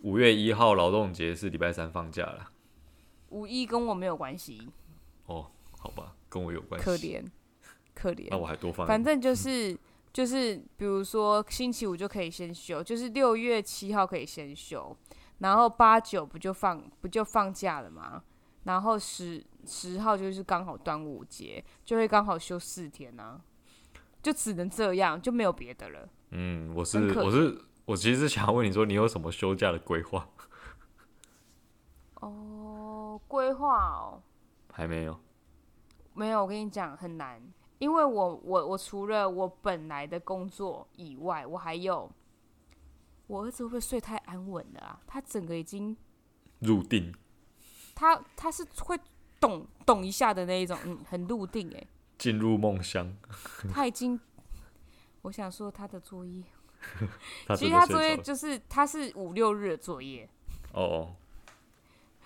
[0.00, 2.50] 五月一号劳动节是礼拜三放假了。
[3.28, 4.70] 五一跟我没有关系。
[5.26, 6.84] 哦，好吧，跟我有关系。
[6.86, 7.22] 可怜，
[7.94, 8.28] 可怜。
[8.30, 8.86] 那我还多放。
[8.86, 9.78] 反正就是。
[10.14, 14.96] 就是比如说星期五就可以先休，就是六月七号可以先休，
[15.38, 18.22] 然后八九不就放不就放假了吗？
[18.62, 23.40] 然后十十号就是刚好端午节，就会刚好休四天啊，
[24.22, 26.08] 就只能这样，就没有别的了。
[26.30, 30.28] 嗯，我是我是我其实是想问你说，你有什么休假的规划？
[32.22, 34.22] 哦，规划哦，
[34.72, 35.18] 还没有，
[36.14, 37.42] 没有，我跟你讲很难。
[37.78, 42.10] 因为我我我除了我本来的工作以外，我还有
[43.26, 45.00] 我儿子会不会睡太安稳了啊？
[45.06, 45.96] 他整个已经
[46.60, 47.12] 入定，
[47.94, 48.98] 他他是会
[49.40, 53.14] 懂懂一下的那一种，嗯，很入定哎，进入梦乡。
[53.72, 54.18] 他已经，
[55.22, 56.42] 我想说他的作业，
[57.56, 60.28] 其实他作业就是他是五六日的作业
[60.72, 61.16] 哦哦，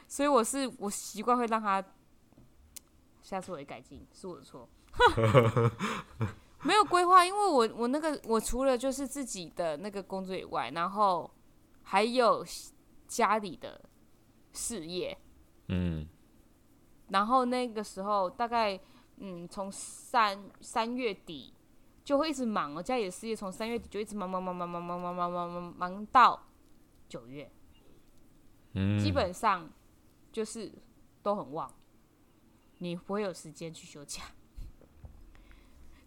[0.06, 1.82] 所以我是我习惯会让他，
[3.22, 4.68] 下次我会改进，是我的错。
[6.64, 11.30] 没有规划，因为我我那个我除了就是自己的那个工作以外，然后
[11.82, 12.44] 还有
[13.06, 13.80] 家里的
[14.52, 15.16] 事业，
[15.68, 16.06] 嗯，
[17.08, 18.78] 然后那个时候大概
[19.18, 21.54] 嗯从三三月底
[22.04, 26.48] 就会一直忙我，家里的事业从三月底就一直忙忙忙忙忙忙忙忙忙忙忙到
[27.08, 27.50] 九月，
[28.72, 29.70] 嗯，基本上
[30.32, 30.72] 就是
[31.22, 31.72] 都很旺，
[32.78, 34.22] 你不会有时间去休假。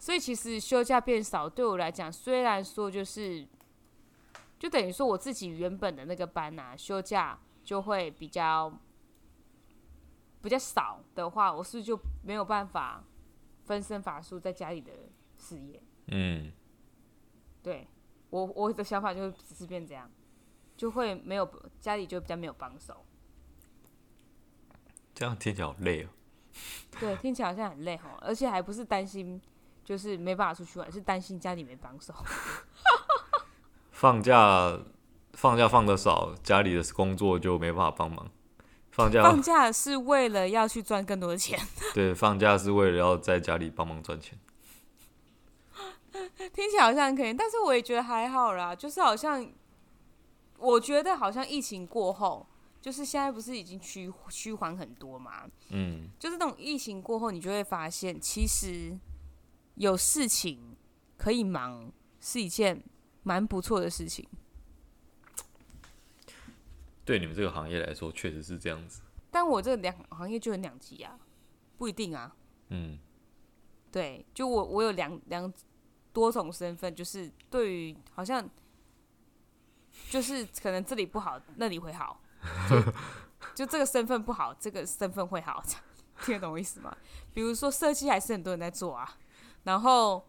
[0.01, 3.47] 所以其实休假变少，对我来讲，虽然说就是，
[4.57, 8.75] 就等于说我自己原本的那个班呐、啊，休假就会比较
[10.41, 13.03] 比较少的话，我是就没有办法
[13.65, 14.91] 分身乏术在家里的
[15.37, 15.79] 事业？
[16.07, 16.51] 嗯，
[17.61, 17.87] 对
[18.31, 20.09] 我我的想法就只是变这样，
[20.75, 21.47] 就会没有
[21.79, 23.05] 家里就比较没有帮手。
[25.13, 26.09] 这样听起来好累哦。
[26.99, 29.39] 对，听起来好像很累哈，而且还不是担心
[29.83, 32.13] 就是没办法出去玩，是担心家里没帮手。
[33.91, 34.79] 放假
[35.33, 38.29] 放假放的少，家里的工作就没办法帮忙。
[38.91, 41.57] 放假放假是为了要去赚更多的钱。
[41.93, 44.37] 对，放假是为了要在家里帮忙赚钱。
[46.53, 48.75] 听起来好像可以，但是我也觉得还好啦。
[48.75, 49.49] 就是好像，
[50.57, 52.45] 我觉得好像疫情过后，
[52.81, 55.43] 就是现在不是已经趋趋缓很多嘛？
[55.69, 58.97] 嗯，就是那种疫情过后，你就会发现，其实
[59.81, 60.77] 有事情
[61.17, 62.83] 可以忙是一件
[63.23, 64.27] 蛮不错的事情。
[67.03, 69.01] 对你们这个行业来说，确实是这样子。
[69.31, 71.17] 但我这两行业就很两极啊，
[71.79, 72.35] 不一定啊。
[72.69, 72.99] 嗯，
[73.91, 75.51] 对，就我我有两两
[76.13, 78.47] 多种身份，就是对于好像
[80.11, 82.21] 就是可能这里不好，那里会好。
[82.69, 85.63] 就，就这个身份不好，这个身份会好，
[86.21, 86.95] 听得懂我意思吗？
[87.33, 89.17] 比如说设计还是很多人在做啊，
[89.63, 90.27] 然后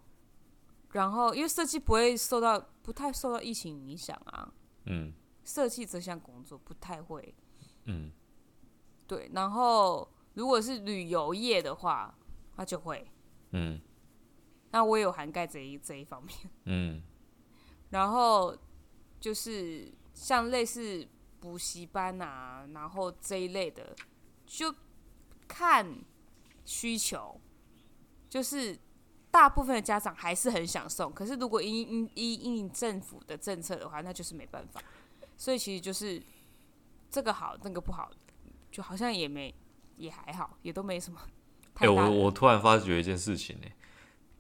[0.92, 4.52] 然后因为设计不会受到不太受到疫情影响啊。
[4.86, 5.12] 嗯。
[5.44, 7.34] 设计这项工作不太会，
[7.86, 8.12] 嗯，
[9.08, 9.28] 对。
[9.34, 12.16] 然后如果是旅游业的话，
[12.54, 13.10] 那就会，
[13.50, 13.80] 嗯。
[14.70, 17.02] 那我也有涵盖这一这一方面，嗯。
[17.90, 18.56] 然后
[19.18, 21.04] 就是像类似
[21.40, 23.96] 补习班啊，然后这一类的，
[24.46, 24.72] 就
[25.48, 26.04] 看
[26.64, 27.40] 需求。
[28.30, 28.78] 就是
[29.32, 34.80] 大部分的家长还是很想送，可是如果因因因因政府的政策的话，那就是没办法。
[35.38, 36.22] 所以其实就是
[37.10, 38.10] 这个好，那个不好，
[38.70, 39.52] 就好像也没
[39.96, 41.18] 也还好，也都没什么。
[41.76, 43.66] 哎、我我突然发觉一件事情呢，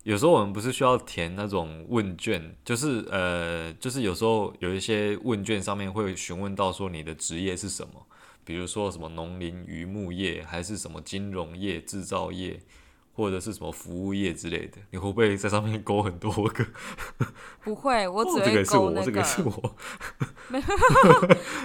[0.02, 8.06] 有时候我们不是需要填那种问卷，就是呃，就是有时候有一些问卷上面会询问到说你的职业是什么，
[8.44, 12.60] 比如说什么农林渔牧业，还是什么金融业、制造业。
[13.14, 16.66] 或者是什么服务业之类的，你会不会在上面勾很多个？
[17.62, 19.04] 不会，我只会勾那个。
[19.04, 19.52] 这个是我，
[20.50, 21.12] 这个是我。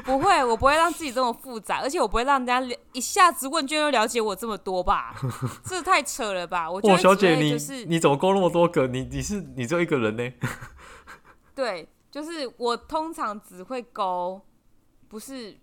[0.03, 5.15] 不会，我不会让自己这么复杂，而且我不会让人家一下子问卷就了解我这么多吧？
[5.63, 6.69] 这太扯了吧？
[6.69, 7.53] 我觉得、就是、小姐，你
[7.85, 8.85] 你怎么勾那么多个？
[8.87, 10.33] 你你是你只有一个人呢？
[11.55, 14.41] 对，就是我通常只会勾，
[15.07, 15.57] 不是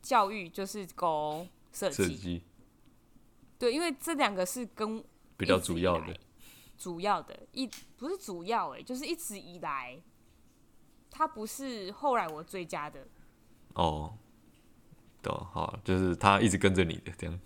[0.00, 2.42] 教育就是勾设计。
[3.58, 5.04] 对，因为这两个是跟。
[5.36, 6.18] 比较主要的，
[6.78, 10.02] 主要的一不是主要哎、欸，就是一直以来，
[11.10, 13.06] 他不是后来我追加的。
[13.74, 14.16] 哦，
[15.22, 17.40] 对，好，就是他一直跟着你的这样。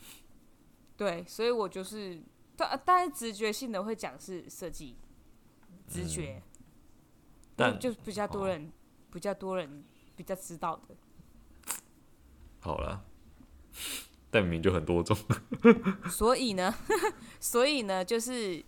[0.96, 2.22] 对，所以我就是，
[2.56, 4.96] 但但是直觉性的会讲是设计，
[5.88, 6.42] 直觉，嗯、
[7.56, 8.70] 但就比较多人，哦、
[9.12, 9.84] 比较多人
[10.14, 10.94] 比较知道的。
[12.60, 13.04] 好了。
[14.30, 15.16] 但明明就很多种，
[16.08, 16.72] 所以呢，
[17.40, 18.64] 所以呢，就是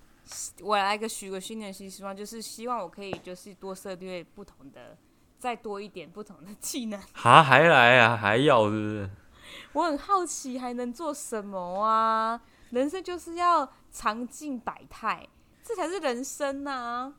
[0.61, 4.99] 我来个许个新年新希望，就是希望我可以就是多涉猎不同的，
[5.39, 7.01] 再多一点不同的技能。
[7.13, 9.11] 哈，还来啊，还要是不是？
[9.75, 12.41] 我很好奇还能做什么啊？
[12.71, 15.29] 人生就是要尝尽百态，
[15.63, 17.15] 这才是人生呐、啊。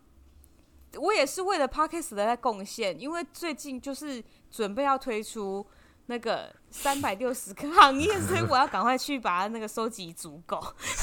[0.97, 4.21] 我也是为了 Podcast 在贡献，因为最近就是
[4.51, 5.65] 准备要推出。
[6.07, 10.61] 那个三百六十个行业，所以我要赶快去把它那个收集足够。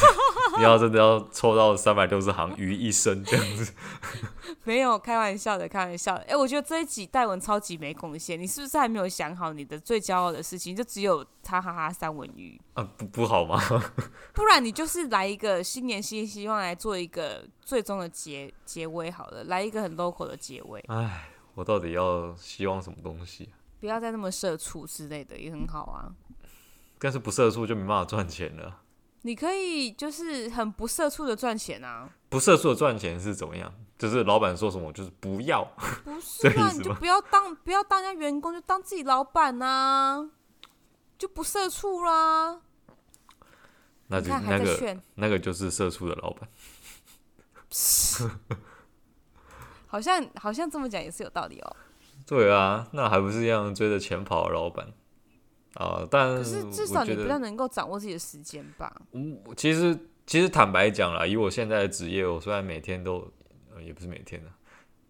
[0.58, 3.72] 你要真的要抽到三百六十行于一身这样子？
[4.64, 6.20] 没有开玩笑的，开玩笑的。
[6.20, 8.38] 哎、欸，我觉得这一集戴文超级没贡献。
[8.38, 10.76] 你是不是还没有想好你的最骄傲的事情？
[10.76, 12.86] 就只有他哈哈三文鱼啊？
[12.98, 13.58] 不不好吗？
[14.34, 20.84] 不然你就是来一个新年新希望来做一个最终的结结尾好了，来一个很 local 的结尾。
[20.88, 23.48] 哎，我到底要希望什么东西？
[23.80, 26.12] 不要再那么社畜之类的也很好啊，
[26.98, 28.82] 但是不社畜就没办法赚钱了。
[29.22, 32.08] 你可以就是很不社畜的赚钱啊。
[32.28, 33.72] 不社畜的赚钱是怎么样？
[33.98, 35.62] 就是老板说什么就是不要。
[36.04, 40.30] 不是啊，你就不要当不要当人家员工，就当自己老板啊，
[41.18, 42.60] 就不社畜啦。
[44.08, 46.48] 那就那个那个就是社畜的老板。
[49.86, 51.76] 好像好像这么讲也是有道理哦。
[52.30, 54.86] 对啊，那还不是一样追着钱跑的老板
[55.74, 56.06] 啊？
[56.08, 59.02] 但可是至少你比较能够掌握自己的时间吧。
[59.10, 63.28] 嗯，其实其实坦白讲啦，以我现在的职业，我虽然每天都，
[63.74, 64.50] 呃，也不是每天的，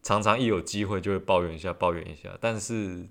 [0.02, 2.34] 常常一有机会就会抱怨一下，抱怨一下。
[2.40, 3.06] 但是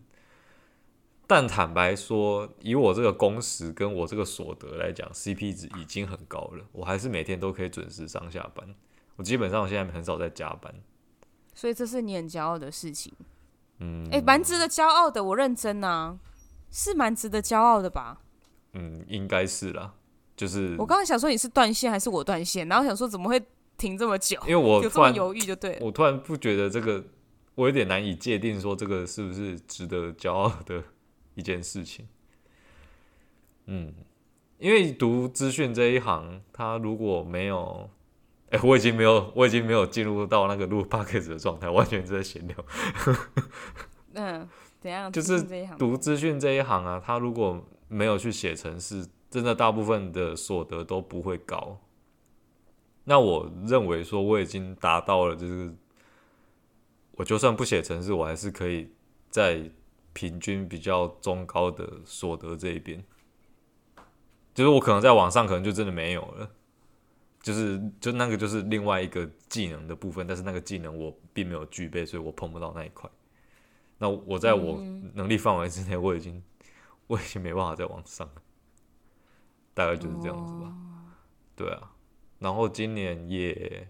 [1.27, 6.65] 但坦白说，以我这个工时跟我这个所得来讲，CP 值已经很高了。
[6.71, 8.73] 我还是每天都可以准时上下班。
[9.17, 10.73] 我基本上现在很少在加班，
[11.53, 13.13] 所以这是你很骄傲的事情。
[13.79, 15.23] 嗯，哎、欸，蛮值得骄傲的。
[15.23, 16.17] 我认真啊，
[16.71, 18.19] 是蛮值得骄傲的吧？
[18.73, 19.93] 嗯，应该是啦。
[20.35, 23.41] 就是我刚刚想说你是断线还是我断线，然后想说怎么会
[23.77, 24.39] 停这么久？
[24.43, 25.79] 因为我有这么犹豫就对了。
[25.81, 27.03] 我突然不觉得这个，
[27.55, 30.83] 我有点难以界定说这个是不是值得骄傲的。
[31.35, 32.05] 一件事情，
[33.67, 33.93] 嗯，
[34.57, 37.89] 因为读资讯这一行，他如果没有，
[38.51, 42.57] 哎、欸，我已经没有，我已经没有进入到那个录 podcast 的状态，完全是在闲聊。
[44.13, 44.47] 嗯，
[44.79, 45.11] 怎样？
[45.11, 45.41] 就是
[45.77, 51.79] 读资讯这一行啊，他如果没有去写程式，真的大部分的所得都不会高。
[53.03, 55.73] 那我认为说，我已经达到了，就是
[57.13, 58.91] 我就算不写程式，我还是可以
[59.29, 59.71] 在。
[60.11, 63.01] 平均比较中高的所得这一边，
[64.55, 66.49] 就是我可能在网上可能就真的没有了，
[67.41, 73.09] 就是就那个就是另外一个技能的部分，但是那个技能我并没有具备，所以我碰不到那一块。
[73.97, 74.81] 那我在我
[75.13, 76.41] 能力范围之内，我已经
[77.07, 78.41] 我已经没办法再往上了，
[79.73, 80.73] 大概就是这样子吧。
[81.55, 81.91] 对啊，
[82.39, 83.87] 然后今年也，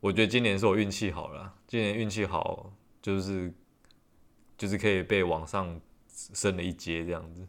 [0.00, 3.52] 我觉得今年是我运气好了，今年运气好就是。
[4.58, 5.78] 就是可以被往上
[6.08, 7.46] 升了一阶这样子。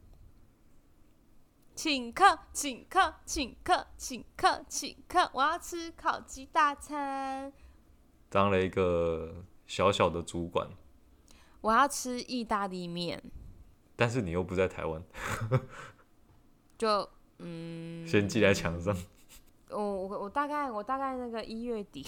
[1.77, 5.29] 请客，请客，请客，请客，请客！
[5.31, 7.53] 我要吃烤鸡大餐。
[8.29, 10.67] 当了一个小小的主管。
[11.61, 13.23] 我要吃意大利面。
[13.95, 15.03] 但是你又不在台湾。
[16.79, 17.07] 就
[17.37, 18.07] 嗯。
[18.07, 18.97] 先记在墙上。
[19.69, 22.03] 我我我大概我大概那个一月底。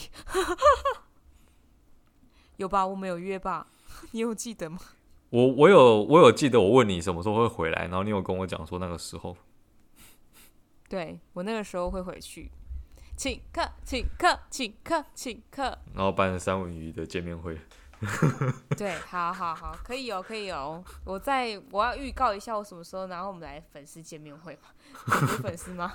[2.58, 2.88] 有吧？
[2.88, 3.68] 我们有约吧？
[4.14, 4.80] 你有记得吗？
[5.30, 9.38] 我我有我有记得，我问你什么时候会回来，然后你有跟我讲说那个时候。
[10.90, 12.52] 对，我那个时候会回去，
[13.16, 15.64] 请客，请客，请客，请客。
[15.94, 17.56] 然后办三文鱼的见面会。
[18.78, 20.82] 对，好好好，可以哦，可以哦。
[21.04, 24.74] 我在我要预告一下我什么时候，然后我们来粉丝见面会吧。
[25.22, 25.94] 有粉丝吗？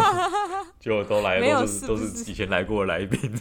[0.78, 3.38] 就都来没有，是都是以前来过的来宾。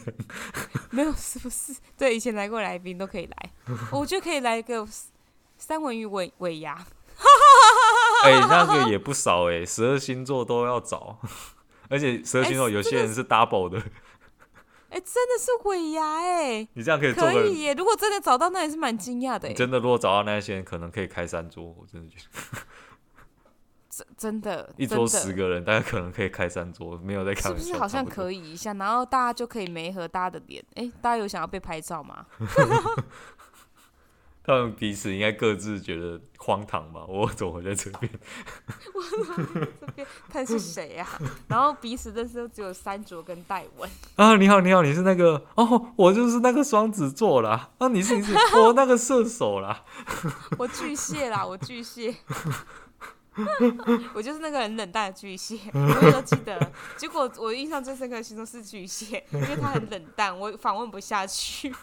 [0.90, 1.76] 没有，是不是？
[1.96, 3.52] 对，以前来过的来宾都可以来。
[3.92, 4.86] 我觉得可以来一个
[5.56, 6.84] 三文鱼尾尾牙。
[8.26, 11.20] 哎、欸，那个也不少哎、欸，十二星座都要找，
[11.90, 13.80] 而且十二星座有些人是 double 的。
[14.90, 16.66] 哎、欸，真的是鬼牙哎！
[16.74, 17.74] 你这样可以做可以耶！
[17.74, 19.54] 如果真的找到，那也是蛮惊讶的。
[19.54, 21.66] 真的，如果找到那些人，可能可以开三桌。
[21.66, 22.62] 我真的觉得，
[23.90, 27.66] 真真的， 一桌十个人，大家可能可以开三桌，没有在开玩笑。
[27.66, 28.74] 是不是好像可以一下？
[28.76, 30.64] 然后大家就可以没合大家的脸。
[30.76, 32.26] 哎、欸，大家有想要被拍照吗？
[34.46, 37.04] 他们彼此应该各自觉得荒唐吧？
[37.10, 38.12] 我怎么会在这边？
[38.94, 39.44] 我怎么在
[39.82, 40.08] 这边？
[40.30, 41.08] 看是谁呀？
[41.48, 44.36] 然后彼此认识都只有三卓跟戴文啊！
[44.38, 47.72] 你好，你好，你是那个哦，我就是那个双子座啦。
[47.80, 49.84] 啊，你是你是我那个射手啦。
[50.60, 52.16] 我巨蟹啦，我巨蟹。
[54.14, 56.72] 我就是那个很冷淡的巨蟹，我都记得。
[56.96, 61.74] 结果我印象最深刻的星座是巨蟹，因为他很冷淡，我访问不下去。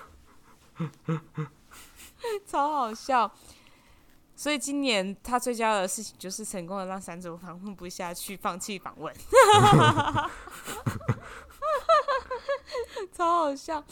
[2.46, 3.30] 超好笑，
[4.34, 9.14] 所以今年他最佳的事情就是成功的让三组访问不下去，放弃访问，
[13.12, 13.82] 超好笑。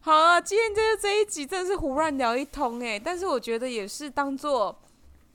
[0.00, 4.76] 好啊，今天就是这一集，真的是胡乱聊一通哎，但是我觉得也是当做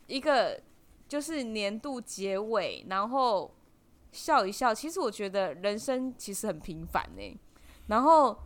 [0.07, 0.61] 一个
[1.07, 3.55] 就是年度结尾，然后
[4.11, 4.73] 笑一笑。
[4.75, 7.35] 其实我觉得人生其实很平凡哎，
[7.87, 8.37] 然后。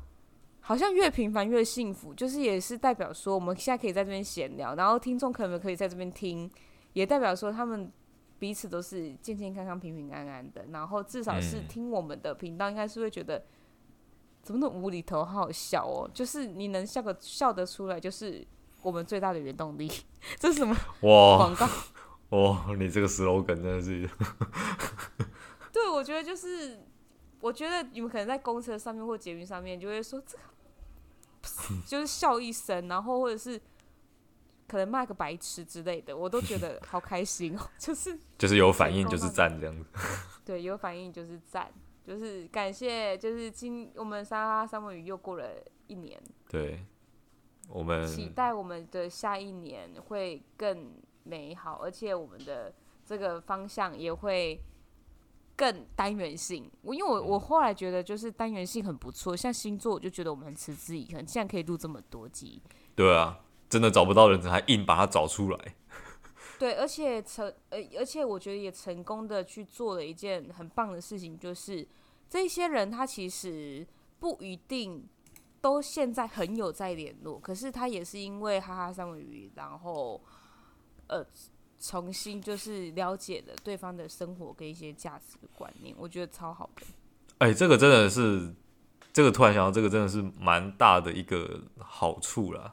[0.64, 6.49] 好像越平凡越幸福，就是也是代表说我们现在可以在这边闲聊，然后听众可能可以在这边听，
[6.93, 7.91] 也代表说他们
[8.38, 10.66] 彼此都是健健康康、平平安安的。
[10.72, 13.43] 然后至少是听我们的频道，应该是会觉得
[14.43, 16.09] 怎么那么无厘头，好好笑哦！
[16.14, 18.45] 就是你能笑个笑得出来，就是
[18.84, 19.91] 我们最大的原动力。
[20.39, 20.76] 这是什么？
[21.01, 21.38] 哇！
[21.38, 21.68] 广告？
[22.38, 22.76] 哇！
[22.78, 24.07] 你这个 slogan 真的是……
[25.74, 26.86] 对，我觉得就是。
[27.42, 30.44] 我觉得你们可能在公车上面或捷运上面就会说这个，
[31.86, 33.60] 就是笑一声，然后或者是
[34.68, 37.70] 可能骂个白痴之类的，我都觉得好开心哦。
[37.80, 39.86] 就是就是有反应就是赞这样子。
[40.46, 41.72] 对，有反应就是赞，
[42.06, 45.50] 就是感谢，就是今我们沙拉三文鱼又过了
[45.88, 46.22] 一年。
[46.48, 46.86] 对，
[47.68, 52.74] 我们期待我们的下一年会更美好，而且我们的
[53.04, 54.62] 这个方向也会。
[55.62, 62.59] 更单元性，我因为我我后来觉得就是单元性很不错，像星座我就觉得我们很持之以恒，现在可以录这么多集。
[62.95, 63.39] 对啊，
[63.70, 65.76] 真的找不到人，还硬把它找出来。
[66.57, 71.88] 对，而且成呃，而且我觉得也成功的去做了一件很棒的事情，就是
[72.28, 73.86] 这些人他其实
[74.18, 75.07] 不一定
[75.62, 80.20] 都现在很有在联络，可是他也是因为哈哈三文鱼，然后
[81.05, 81.24] 呃。
[81.84, 86.84] 重新就是了解了对方的生活跟一些价值观念，我觉得超好的。
[87.39, 88.53] 哎、欸，这个真的是，
[89.11, 92.71] 这个突然想到，这个真的是蛮大的一个好处啦。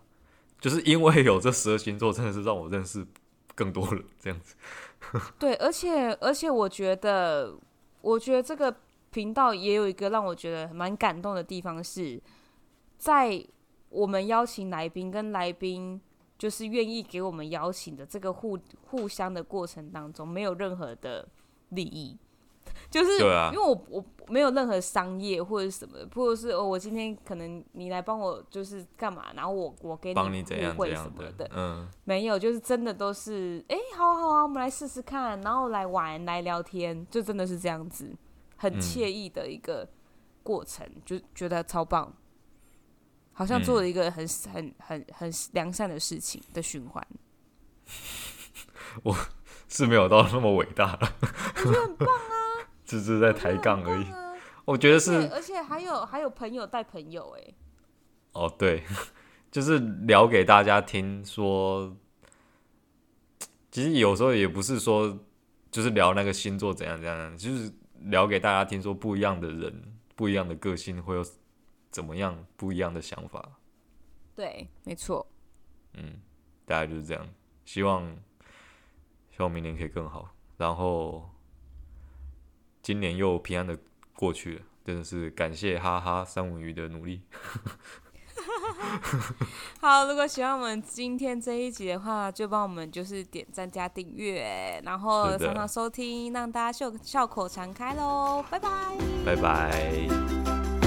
[0.61, 3.07] 就是因为有这十二星座，真的是让我认识
[3.55, 4.55] 更多人这样子。
[5.39, 7.57] 对，而且而且我觉得，
[8.03, 8.77] 我觉得这个
[9.11, 12.23] 频道也有一个让我觉得蛮感动的地方是，是
[12.99, 13.43] 在
[13.89, 15.99] 我们邀请来宾跟来宾。
[16.39, 21.29] 就是愿意给我们邀请的这个互互相的过程当中，没有任何的
[21.71, 22.17] 利益，
[22.89, 23.19] 就是
[23.53, 38.15] 因为我我没有任何商业或者什么，或者是哦，我今天可能你来帮我就是干嘛，然后我我给你互惠什么的，嗯，没有，就是真的都是哎，好好啊，我们来试试看，然后来玩来聊天，就真的是这样子，
[38.57, 39.89] 很惬意的一个
[40.45, 42.15] 过程，嗯、就觉得超棒。
[43.39, 47.07] 好像做了一个很、嗯、很很很良善的事情的循环，
[49.05, 49.17] 我
[49.71, 50.99] 是没有到那么伟大，
[51.55, 54.07] 我觉得很棒啊，只是在抬杠而已。
[54.65, 57.55] 我觉得是，而且还有还有朋友带朋友哎、欸，
[58.33, 58.83] 哦对，
[59.53, 61.97] 就是聊给大家听说，
[63.71, 65.17] 其实有时候也不是说
[65.71, 69.81] 就是聊那个星座怎样怎样，就是聊给大家听说不一样的人，
[70.17, 71.25] 不一样的个性会有。
[71.91, 72.47] 怎么样？
[72.57, 73.59] 不一样的想法。
[74.35, 75.27] 对，没错。
[75.95, 76.21] 嗯，
[76.65, 77.29] 大概就是这样。
[77.65, 78.17] 希望，
[79.31, 80.35] 希望明年可以更好。
[80.57, 81.31] 然后，
[82.83, 83.79] 今年又平安的
[84.15, 87.23] 过去了，真的是感谢哈哈三文鱼的努力。
[89.81, 98.45] 好，如果喜欢我们今天这一集的话，就帮我们就是点赞加订阅，然后常常收听，让大家笑笑口常开喽。
[98.49, 100.78] 拜拜，拜拜。